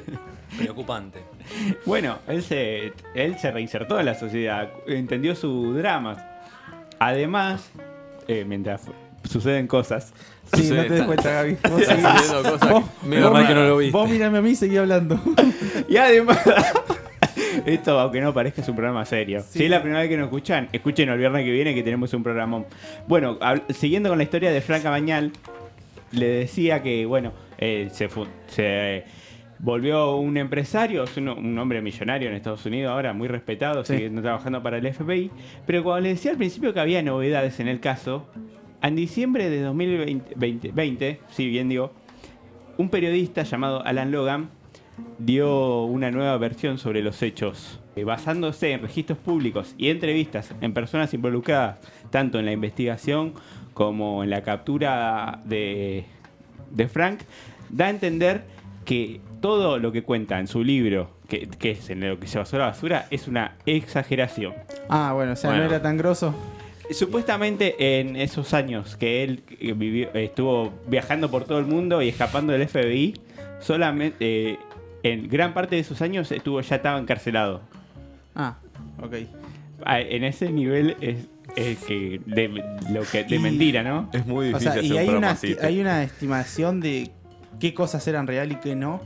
Preocupante. 0.56 1.18
Bueno, 1.84 2.16
él 2.26 2.42
se, 2.42 2.94
él 3.14 3.38
se 3.38 3.50
reinsertó 3.50 4.00
en 4.00 4.06
la 4.06 4.14
sociedad, 4.14 4.70
entendió 4.86 5.34
su 5.34 5.74
drama. 5.74 6.16
Además, 6.98 7.70
eh, 8.26 8.46
mientras 8.48 8.84
suceden 9.28 9.66
cosas, 9.66 10.14
Sí, 10.54 10.62
Sí, 10.64 10.70
no 10.74 10.82
te 10.84 10.94
des 10.94 11.02
cuenta, 11.04 11.30
Gaby. 11.30 11.56
Vos 11.70 11.80
Está 11.82 11.94
seguís- 11.94 12.16
sucediendo 12.22 12.52
cosas 12.52 12.70
vos- 12.70 12.84
medio 13.06 13.24
vos 13.24 13.32
mal 13.34 13.42
que 13.46 13.52
raras. 13.52 13.62
no 13.64 13.68
lo 13.70 13.76
viste. 13.76 13.92
Vos 13.98 14.10
mírame 14.10 14.38
a 14.38 14.42
mí 14.42 14.50
y 14.50 14.54
seguí 14.56 14.76
hablando. 14.78 15.20
Y 15.88 15.96
además, 15.98 16.38
esto 17.66 17.98
aunque 18.00 18.20
no 18.22 18.32
parezca 18.32 18.62
es 18.62 18.68
un 18.68 18.76
programa 18.76 19.04
serio. 19.04 19.42
Si 19.46 19.62
es 19.64 19.70
la 19.70 19.80
primera 19.82 20.00
vez 20.00 20.08
que 20.08 20.16
nos 20.16 20.24
escuchan, 20.28 20.70
escuchen 20.72 21.10
el 21.10 21.18
viernes 21.18 21.44
que 21.44 21.50
viene 21.50 21.74
que 21.74 21.82
tenemos 21.82 22.14
un 22.14 22.22
programón. 22.22 22.64
Bueno, 23.08 23.38
siguiendo 23.70 24.08
con 24.08 24.16
la 24.16 24.24
historia 24.24 24.50
de 24.50 24.60
Franca 24.62 24.88
Bañal, 24.88 25.32
le 26.12 26.26
decía 26.28 26.82
que, 26.82 27.04
bueno, 27.06 27.32
eh, 27.58 27.88
se, 27.92 28.08
se 28.48 29.04
volvió 29.58 30.16
un 30.16 30.36
empresario, 30.36 31.04
es 31.04 31.16
un, 31.16 31.28
un 31.28 31.58
hombre 31.58 31.80
millonario 31.82 32.28
en 32.28 32.34
Estados 32.34 32.66
Unidos 32.66 32.90
ahora, 32.92 33.12
muy 33.12 33.28
respetado, 33.28 33.84
Sí. 33.84 33.96
sigue 33.96 34.10
trabajando 34.20 34.62
para 34.62 34.78
el 34.78 34.92
FBI. 34.92 35.30
Pero 35.66 35.82
cuando 35.84 36.02
le 36.02 36.08
decía 36.10 36.32
al 36.32 36.36
principio 36.36 36.74
que 36.74 36.80
había 36.80 37.02
novedades 37.02 37.60
en 37.60 37.68
el 37.68 37.80
caso, 37.80 38.26
en 38.82 38.96
diciembre 38.96 39.48
de 39.50 39.60
2020, 39.62 40.34
20, 40.36 40.72
20, 40.72 41.20
sí, 41.30 41.48
bien 41.48 41.68
digo, 41.68 41.92
un 42.78 42.88
periodista 42.88 43.42
llamado 43.44 43.84
Alan 43.84 44.10
Logan 44.10 44.50
dio 45.18 45.84
una 45.84 46.10
nueva 46.10 46.36
versión 46.38 46.78
sobre 46.78 47.02
los 47.02 47.22
hechos, 47.22 47.80
eh, 47.96 48.04
basándose 48.04 48.72
en 48.72 48.82
registros 48.82 49.18
públicos 49.18 49.74
y 49.78 49.88
entrevistas 49.90 50.54
en 50.60 50.72
personas 50.74 51.14
involucradas 51.14 51.78
tanto 52.10 52.38
en 52.38 52.46
la 52.46 52.52
investigación 52.52 53.34
como 53.74 54.22
en 54.24 54.30
la 54.30 54.42
captura 54.42 55.40
de, 55.44 56.04
de 56.72 56.88
Frank, 56.88 57.20
da 57.70 57.86
a 57.86 57.90
entender 57.90 58.42
que 58.84 59.20
todo 59.40 59.78
lo 59.78 59.92
que 59.92 60.02
cuenta 60.02 60.38
en 60.40 60.46
su 60.46 60.62
libro, 60.64 61.10
que, 61.28 61.46
que 61.48 61.72
es 61.72 61.90
en 61.90 62.06
lo 62.08 62.18
que 62.18 62.26
se 62.26 62.38
basó 62.38 62.58
la 62.58 62.66
basura, 62.66 63.06
es 63.10 63.28
una 63.28 63.56
exageración. 63.66 64.54
Ah, 64.88 65.12
bueno, 65.14 65.32
o 65.32 65.36
sea, 65.36 65.50
Bueno. 65.50 65.64
no 65.64 65.70
era 65.70 65.82
tan 65.82 65.96
grosso. 65.96 66.34
Supuestamente 66.90 68.00
en 68.00 68.16
esos 68.16 68.52
años 68.54 68.96
que 68.96 69.22
él 69.24 69.42
vivió, 69.76 70.12
estuvo 70.14 70.72
viajando 70.88 71.30
por 71.30 71.44
todo 71.44 71.58
el 71.58 71.64
mundo 71.66 72.02
y 72.02 72.08
escapando 72.08 72.52
del 72.52 72.68
FBI, 72.68 73.14
solamente 73.60 74.16
eh, 74.20 74.58
en 75.02 75.28
gran 75.28 75.54
parte 75.54 75.76
de 75.76 75.80
esos 75.80 76.02
años 76.02 76.30
estuvo 76.32 76.60
ya 76.60 76.76
estaba 76.76 76.98
encarcelado. 76.98 77.62
Ah, 78.34 78.56
ok. 79.02 79.14
Ah, 79.84 80.00
En 80.00 80.24
ese 80.24 80.50
nivel 80.50 80.96
es, 81.00 81.26
es 81.56 81.78
que 81.84 82.20
de 82.26 82.48
lo 82.90 83.02
que 83.02 83.24
de 83.24 83.36
Y- 83.36 83.38
mentira, 83.38 83.82
¿no? 83.82 84.08
Es 84.12 84.26
muy 84.26 84.52
O 84.52 84.58
difícil 84.58 84.72
sea, 84.72 84.82
y 84.82 84.86
hacer 84.86 84.92
un 84.92 84.98
hay 85.10 85.16
una, 85.16 85.30
así. 85.30 85.56
hay 85.60 85.80
una 85.80 86.02
estimación 86.02 86.80
de 86.80 87.10
qué 87.60 87.74
cosas 87.74 88.06
eran 88.08 88.26
real 88.26 88.52
y 88.52 88.56
qué 88.56 88.74
no. 88.74 89.00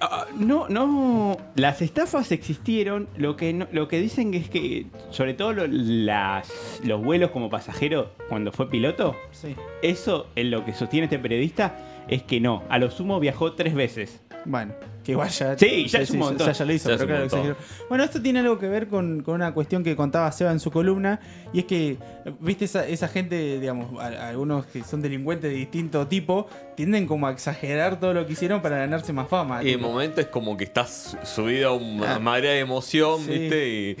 Ah, 0.00 0.26
no, 0.36 0.68
no. 0.68 1.36
Las 1.56 1.82
estafas 1.82 2.30
existieron. 2.30 3.08
Lo 3.16 3.34
que 3.36 3.52
no- 3.52 3.66
lo 3.72 3.88
que 3.88 3.98
dicen 4.00 4.32
es 4.34 4.48
que, 4.48 4.86
sobre 5.10 5.34
todo 5.34 5.52
lo- 5.52 5.66
las, 5.66 6.80
los 6.84 7.02
vuelos 7.02 7.32
como 7.32 7.50
pasajero 7.50 8.12
cuando 8.28 8.52
fue 8.52 8.70
piloto, 8.70 9.16
Sí. 9.32 9.56
eso 9.82 10.28
en 10.36 10.52
lo 10.52 10.64
que 10.64 10.72
sostiene 10.72 11.04
este 11.06 11.18
periodista 11.18 11.74
es 12.06 12.22
que 12.22 12.38
no. 12.40 12.62
A 12.68 12.78
lo 12.78 12.90
sumo 12.92 13.18
viajó 13.18 13.54
tres 13.54 13.74
veces. 13.74 14.22
Bueno, 14.50 14.72
que 15.04 15.12
igual 15.12 15.28
ya. 15.28 15.58
Sí, 15.58 15.86
ya 15.88 15.98
es 16.00 16.10
un 16.10 16.20
montón. 16.20 16.46
Ya, 16.46 16.52
ya 16.54 16.64
lo 16.64 16.72
hizo, 16.72 16.88
pero 16.88 17.06
claro, 17.06 17.24
exageró. 17.24 17.56
Bueno, 17.90 18.02
esto 18.04 18.22
tiene 18.22 18.38
algo 18.40 18.58
que 18.58 18.66
ver 18.66 18.88
con, 18.88 19.22
con 19.22 19.34
una 19.34 19.52
cuestión 19.52 19.84
que 19.84 19.94
contaba 19.94 20.32
Seba 20.32 20.52
en 20.52 20.58
su 20.58 20.70
columna. 20.70 21.20
Y 21.52 21.58
es 21.60 21.64
que, 21.66 21.98
viste, 22.40 22.64
esa, 22.64 22.86
esa 22.86 23.08
gente, 23.08 23.60
digamos, 23.60 24.00
a- 24.00 24.30
algunos 24.30 24.64
que 24.64 24.82
son 24.84 25.02
delincuentes 25.02 25.50
de 25.50 25.56
distinto 25.58 26.06
tipo, 26.06 26.46
tienden 26.76 27.06
como 27.06 27.26
a 27.26 27.32
exagerar 27.32 28.00
todo 28.00 28.14
lo 28.14 28.26
que 28.26 28.32
hicieron 28.32 28.62
para 28.62 28.78
ganarse 28.78 29.12
más 29.12 29.28
fama. 29.28 29.62
Y 29.62 29.72
en 29.72 29.76
tipo. 29.80 29.88
momentos 29.90 30.20
es 30.20 30.26
como 30.30 30.56
que 30.56 30.64
estás 30.64 31.18
subido 31.24 31.68
a 31.68 31.72
una 31.74 32.14
Ah. 32.14 32.18
marea 32.18 32.52
de 32.52 32.60
emoción, 32.60 33.20
Sí. 33.20 33.30
¿viste? 33.30 33.68
Y 33.68 33.96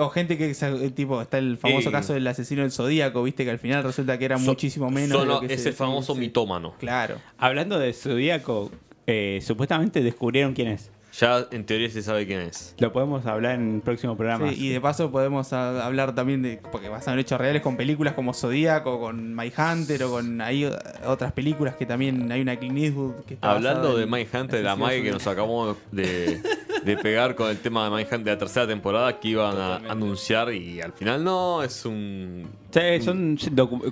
O 0.00 0.08
gente 0.08 0.36
que, 0.36 0.50
eh, 0.50 0.90
tipo, 0.90 1.22
está 1.22 1.38
el 1.38 1.56
famoso 1.56 1.92
caso 1.92 2.12
del 2.12 2.26
asesino 2.26 2.62
del 2.62 2.72
zodíaco, 2.72 3.22
viste, 3.22 3.44
que 3.44 3.50
al 3.52 3.60
final 3.60 3.84
resulta 3.84 4.18
que 4.18 4.24
era 4.24 4.36
muchísimo 4.36 4.90
menos. 4.90 5.16
son 5.16 5.28
de 5.28 5.34
lo 5.34 5.40
que 5.42 5.46
ese 5.54 5.64
se- 5.64 5.72
famoso 5.72 6.14
sí. 6.14 6.18
mitómano. 6.20 6.74
Claro. 6.80 7.16
Hablando 7.38 7.78
de 7.78 7.92
Zodíaco, 7.92 8.72
eh, 9.10 9.40
supuestamente 9.42 10.02
descubrieron 10.02 10.52
quién 10.54 10.68
es. 10.68 10.90
Ya 11.18 11.44
en 11.50 11.66
teoría 11.66 11.90
se 11.90 12.02
sabe 12.02 12.24
quién 12.24 12.40
es. 12.42 12.76
Lo 12.78 12.92
podemos 12.92 13.26
hablar 13.26 13.56
en 13.56 13.74
el 13.74 13.80
próximo 13.80 14.16
programa. 14.16 14.48
Sí, 14.52 14.66
y 14.66 14.68
de 14.68 14.80
paso 14.80 15.10
podemos 15.10 15.52
a- 15.52 15.84
hablar 15.84 16.14
también 16.14 16.40
de, 16.42 16.60
porque 16.70 16.88
basan 16.88 17.14
en 17.14 17.20
hechos 17.20 17.40
reales 17.40 17.62
con 17.62 17.76
películas 17.76 18.14
como 18.14 18.32
Zodíaco, 18.32 19.00
con 19.00 19.34
My 19.34 19.50
Hunter 19.58 20.04
o 20.04 20.10
con 20.12 20.40
hay 20.40 20.66
o- 20.66 20.78
otras 21.06 21.32
películas 21.32 21.74
que 21.74 21.84
también 21.84 22.30
hay 22.30 22.40
una 22.40 22.54
Clint 22.60 22.78
Eastwood 22.78 23.24
que 23.26 23.34
está 23.34 23.50
Hablando 23.50 23.96
de 23.96 24.04
en 24.04 24.10
Mindhunter, 24.10 24.58
de 24.58 24.62
la 24.62 24.76
magia 24.76 25.02
que 25.02 25.10
nos 25.10 25.26
acabamos 25.26 25.76
de, 25.90 26.40
de 26.84 26.96
pegar 26.98 27.34
con 27.34 27.50
el 27.50 27.58
tema 27.58 27.82
de 27.86 27.90
Mindhunter 27.90 28.22
de 28.22 28.30
la 28.30 28.38
tercera 28.38 28.68
temporada 28.68 29.18
que 29.18 29.28
iban 29.30 29.56
a 29.58 29.76
anunciar 29.90 30.52
y 30.54 30.80
al 30.80 30.92
final 30.92 31.24
no, 31.24 31.64
es 31.64 31.84
un... 31.86 32.46
Sí, 32.70 33.02
son 33.04 33.36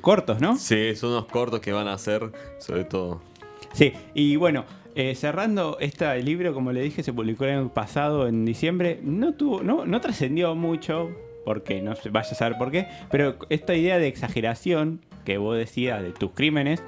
cortos, 0.00 0.40
¿no? 0.40 0.56
Sí, 0.56 0.94
son 0.94 1.10
unos 1.10 1.26
cortos 1.26 1.58
que 1.58 1.72
van 1.72 1.88
a 1.88 1.94
hacer, 1.94 2.30
sobre 2.60 2.84
todo. 2.84 3.20
Sí, 3.72 3.92
y 4.14 4.36
bueno, 4.36 4.64
eh, 4.98 5.14
cerrando 5.14 5.78
este 5.78 6.20
libro, 6.24 6.52
como 6.52 6.72
le 6.72 6.80
dije, 6.80 7.04
se 7.04 7.12
publicó 7.12 7.44
el 7.44 7.50
año 7.52 7.72
pasado, 7.72 8.26
en 8.26 8.44
diciembre. 8.44 8.98
No 9.00 9.32
tuvo, 9.34 9.62
no, 9.62 9.86
no 9.86 10.00
trascendió 10.00 10.56
mucho, 10.56 11.10
porque 11.44 11.80
no 11.80 11.94
se 11.94 12.10
vaya 12.10 12.32
a 12.32 12.34
saber 12.34 12.58
por 12.58 12.72
qué, 12.72 12.88
pero 13.08 13.36
esta 13.48 13.76
idea 13.76 13.98
de 13.98 14.08
exageración 14.08 15.00
que 15.24 15.38
vos 15.38 15.56
decías 15.56 16.02
de 16.02 16.10
tus 16.10 16.32
crímenes, 16.32 16.82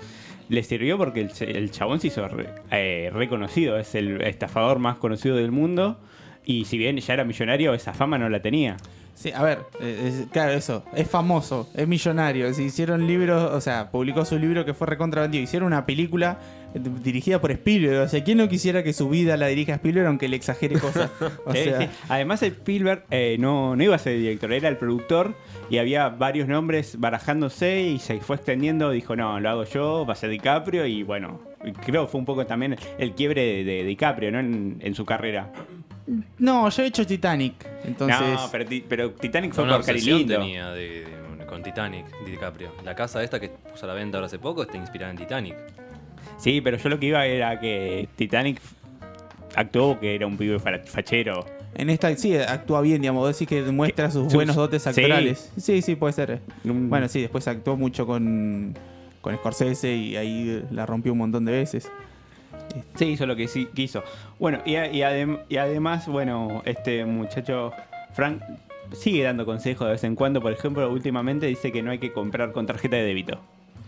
le 0.49 0.65
sirvió 0.65 0.99
porque 0.99 1.21
el, 1.21 1.31
el 1.49 1.71
chabón 1.71 2.01
se 2.01 2.09
hizo 2.09 2.27
eh, 2.73 3.11
reconocido, 3.13 3.79
es 3.79 3.95
el 3.95 4.21
estafador 4.23 4.81
más 4.81 4.97
conocido 4.97 5.37
del 5.37 5.53
mundo. 5.53 6.01
Y 6.45 6.65
si 6.65 6.79
bien 6.79 6.97
ya 6.97 7.15
era 7.15 7.25
millonario, 7.25 7.75
esa 7.75 7.93
fama 7.93 8.19
no 8.19 8.29
la 8.29 8.43
tenía. 8.43 8.77
Sí, 9.15 9.31
a 9.33 9.43
ver, 9.43 9.59
eh, 9.81 10.25
claro, 10.33 10.53
eso, 10.53 10.83
es 10.95 11.09
famoso, 11.09 11.69
es 11.75 11.87
millonario. 11.87 12.53
Si 12.55 12.63
hicieron 12.63 13.07
libros, 13.07 13.53
o 13.53 13.61
sea, 13.61 13.91
publicó 13.91 14.25
su 14.25 14.39
libro 14.39 14.65
que 14.65 14.73
fue 14.73 14.87
recontra 14.87 15.21
vendido. 15.21 15.45
Hicieron 15.45 15.67
una 15.67 15.85
película 15.85 16.39
dirigida 16.75 17.41
por 17.41 17.51
Spielberg. 17.51 18.03
O 18.03 18.09
sea, 18.09 18.23
¿quién 18.23 18.39
no 18.39 18.49
quisiera 18.49 18.83
que 18.83 18.93
su 18.93 19.09
vida 19.09 19.37
la 19.37 19.47
dirija 19.49 19.75
Spielberg 19.75 20.07
aunque 20.07 20.29
le 20.29 20.37
exagere 20.37 20.79
cosas? 20.79 21.11
O 21.45 21.53
Sí, 21.53 21.65
sea, 21.65 21.81
sí. 21.83 21.89
Además, 22.09 22.43
Spielberg 22.43 23.05
eh, 23.11 23.37
no, 23.39 23.75
no 23.77 23.83
iba 23.85 23.97
a 23.97 23.99
ser 23.99 24.17
director, 24.19 24.53
era 24.53 24.69
el 24.69 24.77
productor 24.77 25.35
y 25.69 25.79
había 25.79 26.09
varios 26.09 26.49
nombres 26.49 26.99
barajándose 27.01 27.81
y 27.83 27.99
se 27.99 28.21
fue 28.21 28.37
extendiendo. 28.37 28.91
Dijo, 28.91 29.17
no, 29.17 29.41
lo 29.41 29.49
hago 29.51 29.65
yo, 29.65 30.05
va 30.07 30.13
a 30.13 30.17
ser 30.17 30.31
DiCaprio 30.31 30.87
y 30.87 31.03
bueno, 31.03 31.41
creo 31.85 32.07
que 32.07 32.11
fue 32.13 32.19
un 32.21 32.25
poco 32.27 32.47
también 32.47 32.77
el 32.99 33.13
quiebre 33.13 33.43
de, 33.43 33.65
de 33.65 33.85
DiCaprio 33.85 34.31
¿no? 34.33 34.39
en, 34.41 34.77
en 34.81 34.95
su 34.95 35.05
carrera. 35.05 35.51
no, 36.39 36.69
yo 36.71 36.83
he 36.83 36.87
hecho 36.87 37.07
Titanic. 37.07 37.55
Entonces, 37.85 38.21
no, 38.21 38.49
pero, 38.51 38.67
Ti- 38.67 38.85
pero 38.89 39.11
Titanic 39.13 39.53
fue 39.53 39.65
una 39.65 39.77
por 39.77 39.87
Cari 39.87 39.99
obsesión 39.99 40.19
Lindo. 40.19 40.39
tenía 40.39 40.71
de, 40.73 40.89
de- 41.05 41.47
con 41.47 41.63
Titanic, 41.63 42.07
DiCaprio. 42.25 42.71
La 42.85 42.95
casa 42.95 43.23
esta 43.25 43.41
que 43.41 43.49
puso 43.49 43.85
a 43.85 43.89
la 43.89 43.95
venta 43.95 44.19
ahora 44.19 44.27
hace 44.27 44.39
poco 44.39 44.63
está 44.63 44.77
inspirada 44.77 45.11
en 45.11 45.19
Titanic. 45.19 45.57
Sí, 46.39 46.61
pero 46.61 46.77
yo 46.79 46.89
lo 46.89 46.99
que 46.99 47.07
iba 47.07 47.25
era 47.27 47.61
que 47.61 48.09
Titanic 48.17 48.61
actuó 49.55 49.99
que 50.01 50.15
era 50.15 50.27
un 50.27 50.37
pibe 50.37 50.59
fa- 50.59 50.79
fachero. 50.85 51.45
en 51.75 51.91
esta 51.91 52.15
sí 52.17 52.37
actúa 52.37 52.81
bien, 52.81 53.01
digamos. 53.03 53.27
Decís 53.33 53.49
que 53.49 53.63
demuestra 53.63 54.11
sus 54.11 54.25
sus- 54.25 54.35
buenos 54.35 54.57
dotes 54.57 54.83
sí. 54.83 54.89
actorales. 54.89 55.53
Sí, 55.57 55.83
sí, 55.83 55.97
puede 55.97 56.13
ser. 56.13 56.41
Un- 56.65 56.89
Bueno, 56.91 57.09
sí, 57.09 57.21
después 57.21 57.47
actuó 57.49 57.77
mucho 57.77 58.07
con, 58.07 58.75
con 59.21 59.35
Scorsese 59.37 59.95
y 59.95 60.17
ahí 60.17 60.65
la 60.71 60.87
rompió 60.87 61.13
un 61.13 61.19
montón 61.19 61.45
de 61.45 61.53
veces. 61.53 61.91
Sí, 62.95 63.07
hizo 63.07 63.27
lo 63.27 63.35
que 63.37 63.49
sí 63.49 63.69
quiso. 63.75 64.03
Bueno, 64.39 64.61
y, 64.65 64.77
a- 64.77 64.91
y 64.93 65.01
adem- 65.01 65.41
y 65.49 65.57
además, 65.57 66.07
bueno, 66.07 66.63
este 66.65 67.05
muchacho 67.05 67.73
Frank 68.13 68.41
sigue 68.93 69.23
dando 69.25 69.45
consejos 69.45 69.87
de 69.87 69.93
vez 69.93 70.05
en 70.05 70.15
cuando. 70.17 70.41
Por 70.41 70.53
ejemplo, 70.53 70.91
últimamente 70.91 71.47
dice 71.47 71.71
que 71.73 71.83
no 71.83 71.91
hay 71.91 71.99
que 71.99 72.13
comprar 72.13 72.53
con 72.53 72.67
tarjeta 72.67 72.97
de 72.97 73.03
débito. 73.05 73.39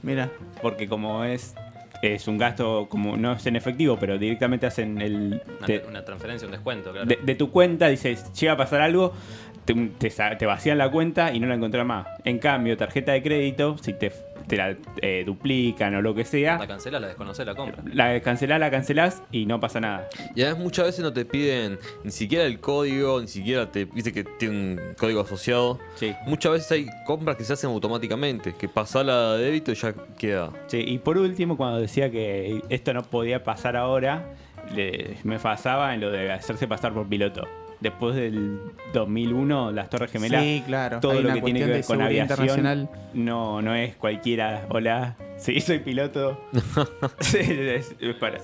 Mira, 0.03 0.31
Porque 0.63 0.89
como 0.89 1.23
es 1.25 1.55
es 2.03 2.29
un 2.29 2.37
gasto, 2.37 2.87
como 2.91 3.17
no 3.17 3.33
es 3.33 3.47
en 3.47 3.57
efectivo, 3.57 3.97
pero 3.99 4.19
directamente 4.19 4.67
hacen 4.67 5.01
el... 5.01 5.41
Una, 5.59 5.67
te- 5.67 5.85
una 5.89 6.05
transferencia, 6.05 6.47
un 6.47 6.53
descuento, 6.53 6.91
claro. 6.93 7.07
de, 7.07 7.19
de 7.23 7.35
tu 7.37 7.51
cuenta, 7.51 7.89
dices, 7.89 8.33
llega 8.35 8.53
a 8.55 8.57
pasar 8.57 8.81
algo, 8.81 9.13
te, 9.65 9.75
te 9.99 10.11
te 10.11 10.47
vacían 10.47 10.79
la 10.79 10.91
cuenta 10.91 11.33
y 11.33 11.39
no 11.41 11.47
la 11.47 11.55
encontrás 11.55 11.87
más. 11.87 12.07
En 12.25 12.39
cambio, 12.39 12.77
tarjeta 12.77 13.13
de 13.13 13.23
crédito, 13.23 13.79
si 13.79 13.93
te, 13.93 14.13
te 14.47 14.57
la 14.57 14.77
eh, 15.01 15.23
duplican 15.27 15.95
o 15.95 16.03
lo 16.03 16.15
que 16.15 16.25
sea, 16.25 16.59
La 16.59 16.67
cancelas, 16.67 17.01
la 17.01 17.09
desconoces, 17.09 17.45
la 17.47 17.55
compra. 17.55 17.83
la 17.93 18.21
cancelás, 18.21 18.61
la 18.61 18.71
cancelás 18.71 19.23
y 19.33 19.47
no 19.47 19.61
pasa 19.61 19.81
nada. 19.81 20.09
Y 20.35 20.43
además 20.43 20.63
muchas 20.63 20.87
veces 20.87 21.01
no 21.05 21.13
te 21.13 21.25
piden 21.25 21.79
ni 22.05 22.11
siquiera 22.11 22.45
el 22.45 22.61
código, 22.61 23.21
ni 23.21 23.29
siquiera 23.29 23.71
te 23.71 23.85
viste 23.85 24.13
que 24.13 24.25
tiene 24.25 24.55
un 24.57 24.81
código 24.99 25.21
asociado. 25.21 25.79
Sí. 25.97 26.15
Muchas 26.27 26.53
veces 26.53 26.73
hay 26.73 26.87
compras 27.07 27.37
que 27.37 27.45
se 27.45 27.53
hacen 27.53 27.71
automáticamente, 27.71 28.55
que 28.55 28.69
pasa 28.69 29.03
la 29.05 29.35
de 29.35 29.45
débito 29.45 29.73
y 29.73 29.75
ya 29.75 29.95
queda. 30.19 30.51
Sí, 30.67 30.83
y 30.87 30.99
por 30.99 31.19
último, 31.19 31.57
cuando 31.57 31.79
decía 31.81 32.11
que 32.11 32.63
esto 32.69 32.93
no 32.95 33.03
podía 33.03 33.43
pasar 33.45 33.77
ahora, 33.77 34.35
le- 34.75 35.17
me 35.25 35.39
pasaba 35.39 35.95
en 35.95 36.01
lo 36.01 36.11
de 36.11 36.31
hacerse 36.33 36.67
pasar 36.69 36.93
por 36.95 37.09
piloto. 37.09 37.47
Después 37.83 38.15
del 38.15 38.61
2001, 38.95 39.73
las 39.73 39.91
Torres 39.91 40.11
Gemelas, 40.13 40.43
sí, 40.43 40.63
claro. 40.67 41.01
todo 41.01 41.13
hay 41.13 41.23
lo 41.23 41.35
que 41.35 41.43
tiene 41.43 41.61
que 41.61 41.67
ver 41.67 41.85
con 41.85 42.01
aviación 42.01 42.45
internacional. 42.47 42.91
no, 43.13 43.61
no 43.61 43.75
es 43.75 43.97
cualquiera. 43.97 44.67
Hola, 44.69 45.17
sí, 45.37 45.61
soy 45.61 45.81
piloto. 45.81 46.41
Sí, 47.21 47.39
es, 47.41 47.95
es 47.99 48.15
para. 48.15 48.39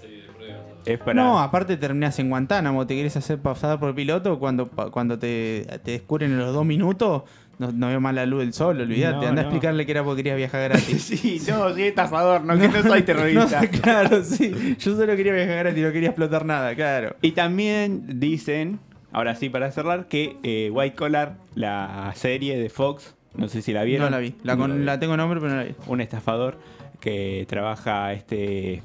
Es 0.85 0.99
para. 0.99 1.15
No, 1.15 1.39
aparte 1.39 1.77
terminás 1.77 2.19
en 2.19 2.31
Guantánamo, 2.31 2.87
te 2.87 2.95
quieres 2.95 3.17
hacer 3.17 3.39
pasar 3.39 3.79
por 3.79 3.95
piloto 3.95 4.39
cuando, 4.39 4.69
cuando 4.69 5.19
te, 5.19 5.67
te 5.85 5.93
descubren 5.93 6.33
en 6.33 6.39
los 6.39 6.53
dos 6.53 6.65
minutos, 6.65 7.23
no, 7.59 7.71
no 7.73 7.89
veo 7.89 8.01
más 8.01 8.15
la 8.15 8.25
luz 8.27 8.41
del 8.41 8.53
sol, 8.53 8.81
olvídate, 8.81 9.17
No, 9.17 9.29
anda 9.29 9.33
no. 9.33 9.39
a 9.41 9.43
explicarle 9.43 9.85
que 9.85 9.93
era 9.93 10.05
porque 10.05 10.23
querías 10.23 10.37
viajar 10.37 10.63
gratis. 10.71 11.03
Sí, 11.19 11.41
no, 11.49 11.71
soy 11.71 11.83
estafador, 11.83 12.45
no, 12.45 12.59
que 12.59 12.69
no 12.69 12.83
soy 12.83 13.03
terrorista. 13.03 13.61
Claro, 13.69 14.23
sí. 14.25 14.77
Yo 14.79 14.97
solo 14.97 15.15
quería 15.17 15.33
viajar 15.33 15.57
gratis, 15.59 15.85
no 15.85 15.93
quería 15.93 16.09
explotar 16.11 16.45
nada, 16.45 16.75
claro. 16.75 17.17
Y 17.21 17.33
también 17.33 18.21
dicen, 18.21 18.79
ahora 19.13 19.35
sí 19.35 19.49
para 19.49 19.71
cerrar, 19.71 20.09
que 20.09 20.37
eh, 20.43 20.71
White 20.73 20.97
Collar, 20.97 21.37
la 21.55 22.13
serie 22.15 22.59
de 22.59 22.69
Fox, 22.71 23.15
no 23.35 23.49
sé 23.49 23.63
si 23.63 23.73
la 23.73 23.85
vieron. 23.85 24.07
No 24.07 24.11
la 24.11 24.19
vi. 24.19 24.35
La, 24.43 24.55
No 24.55 24.63
con- 24.63 24.71
la 24.71 24.77
vi. 24.77 24.85
la 24.85 24.99
tengo 25.01 25.17
nombre, 25.17 25.41
pero 25.41 25.53
no 25.53 25.59
la 25.59 25.65
vi. 25.65 25.75
Un 25.87 26.01
estafador 26.01 26.59
que 27.01 27.45
trabaja 27.49 28.13
este 28.13 28.83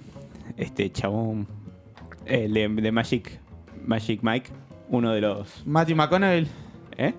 este 0.57 0.91
chabón 0.91 1.47
el 2.25 2.53
de, 2.53 2.67
de 2.69 2.91
Magic 2.91 3.39
Magic 3.85 4.19
Mike, 4.21 4.51
uno 4.89 5.11
de 5.11 5.21
los 5.21 5.63
Matthew 5.65 5.95
McConaughey. 5.95 6.47
¿Eh? 6.97 7.13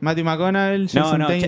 Matthew 0.00 0.24
McConaughey. 0.24 0.86
No, 0.94 1.16
no, 1.18 1.28
Ch- 1.28 1.40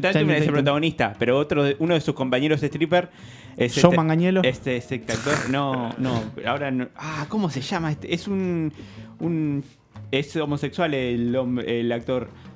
Tatum 0.00 0.12
Channing 0.12 0.30
es 0.30 0.46
el 0.46 0.52
protagonista, 0.52 1.14
pero 1.18 1.38
otro 1.38 1.64
de- 1.64 1.76
uno 1.78 1.94
de 1.94 2.00
sus 2.00 2.14
compañeros 2.14 2.62
stripper 2.62 3.10
es 3.56 3.74
Joe 3.74 3.84
este- 3.84 3.96
Manganiello. 3.96 4.42
Este, 4.44 4.76
este 4.76 4.94
actor, 4.96 5.50
no, 5.50 5.90
no, 5.98 6.22
ahora 6.46 6.70
no. 6.70 6.88
Ah, 6.96 7.26
¿cómo 7.28 7.50
se 7.50 7.60
llama? 7.60 7.90
Este? 7.90 8.14
Es 8.14 8.28
un, 8.28 8.72
un 9.18 9.64
es 10.12 10.36
homosexual 10.36 10.94
el, 10.94 11.34
el 11.66 11.90
actor. 11.92 12.28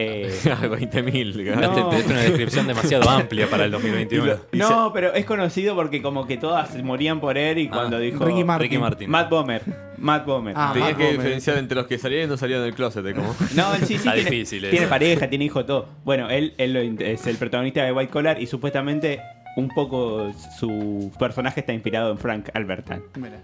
Eh, 0.00 0.30
20.000. 0.44 1.56
No. 1.56 1.90
Diste 1.90 2.12
una 2.12 2.20
descripción 2.20 2.68
demasiado 2.68 3.10
amplia 3.10 3.50
para 3.50 3.64
el 3.64 3.72
2021. 3.72 4.32
no, 4.52 4.92
pero 4.92 5.12
es 5.12 5.24
conocido 5.24 5.74
porque 5.74 6.00
como 6.00 6.24
que 6.24 6.36
todas 6.36 6.80
morían 6.84 7.18
por 7.18 7.36
él 7.36 7.58
y 7.58 7.66
Ah, 7.66 7.70
cuando 7.72 7.98
dijo 7.98 8.24
Ricky 8.24 8.44
Martin. 8.44 8.62
Ricky 8.70 8.78
Martin. 8.78 9.10
Matt 9.10 9.28
Bomer, 9.28 9.62
Matt 9.96 10.24
Bomer. 10.24 10.54
Ah, 10.56 10.70
Tenías 10.72 10.90
Matt 10.90 10.98
que 10.98 11.04
Bomer. 11.04 11.18
diferenciar 11.18 11.58
entre 11.58 11.74
los 11.78 11.88
que 11.88 11.98
salían 11.98 12.24
y 12.24 12.26
no 12.28 12.36
salían 12.36 12.62
del 12.62 12.74
closet, 12.74 13.04
¿eh? 13.06 13.12
como. 13.12 13.34
No, 13.56 13.74
él 13.74 13.80
sí, 13.80 13.86
sí, 13.86 13.94
Está 13.96 14.12
tiene, 14.12 14.30
difícil 14.30 14.70
tiene 14.70 14.86
pareja, 14.86 15.28
tiene 15.28 15.46
hijo, 15.46 15.64
todo. 15.64 15.88
Bueno, 16.04 16.30
él, 16.30 16.54
es 17.00 17.26
el 17.26 17.36
protagonista 17.36 17.82
de 17.82 17.90
White 17.90 18.12
Collar 18.12 18.40
y 18.40 18.46
supuestamente 18.46 19.20
un 19.56 19.66
poco 19.68 20.32
su 20.60 21.10
personaje 21.18 21.58
está 21.58 21.72
inspirado 21.72 22.12
en 22.12 22.18
Frank 22.18 22.50
Albertan. 22.54 23.02
Mira. 23.16 23.40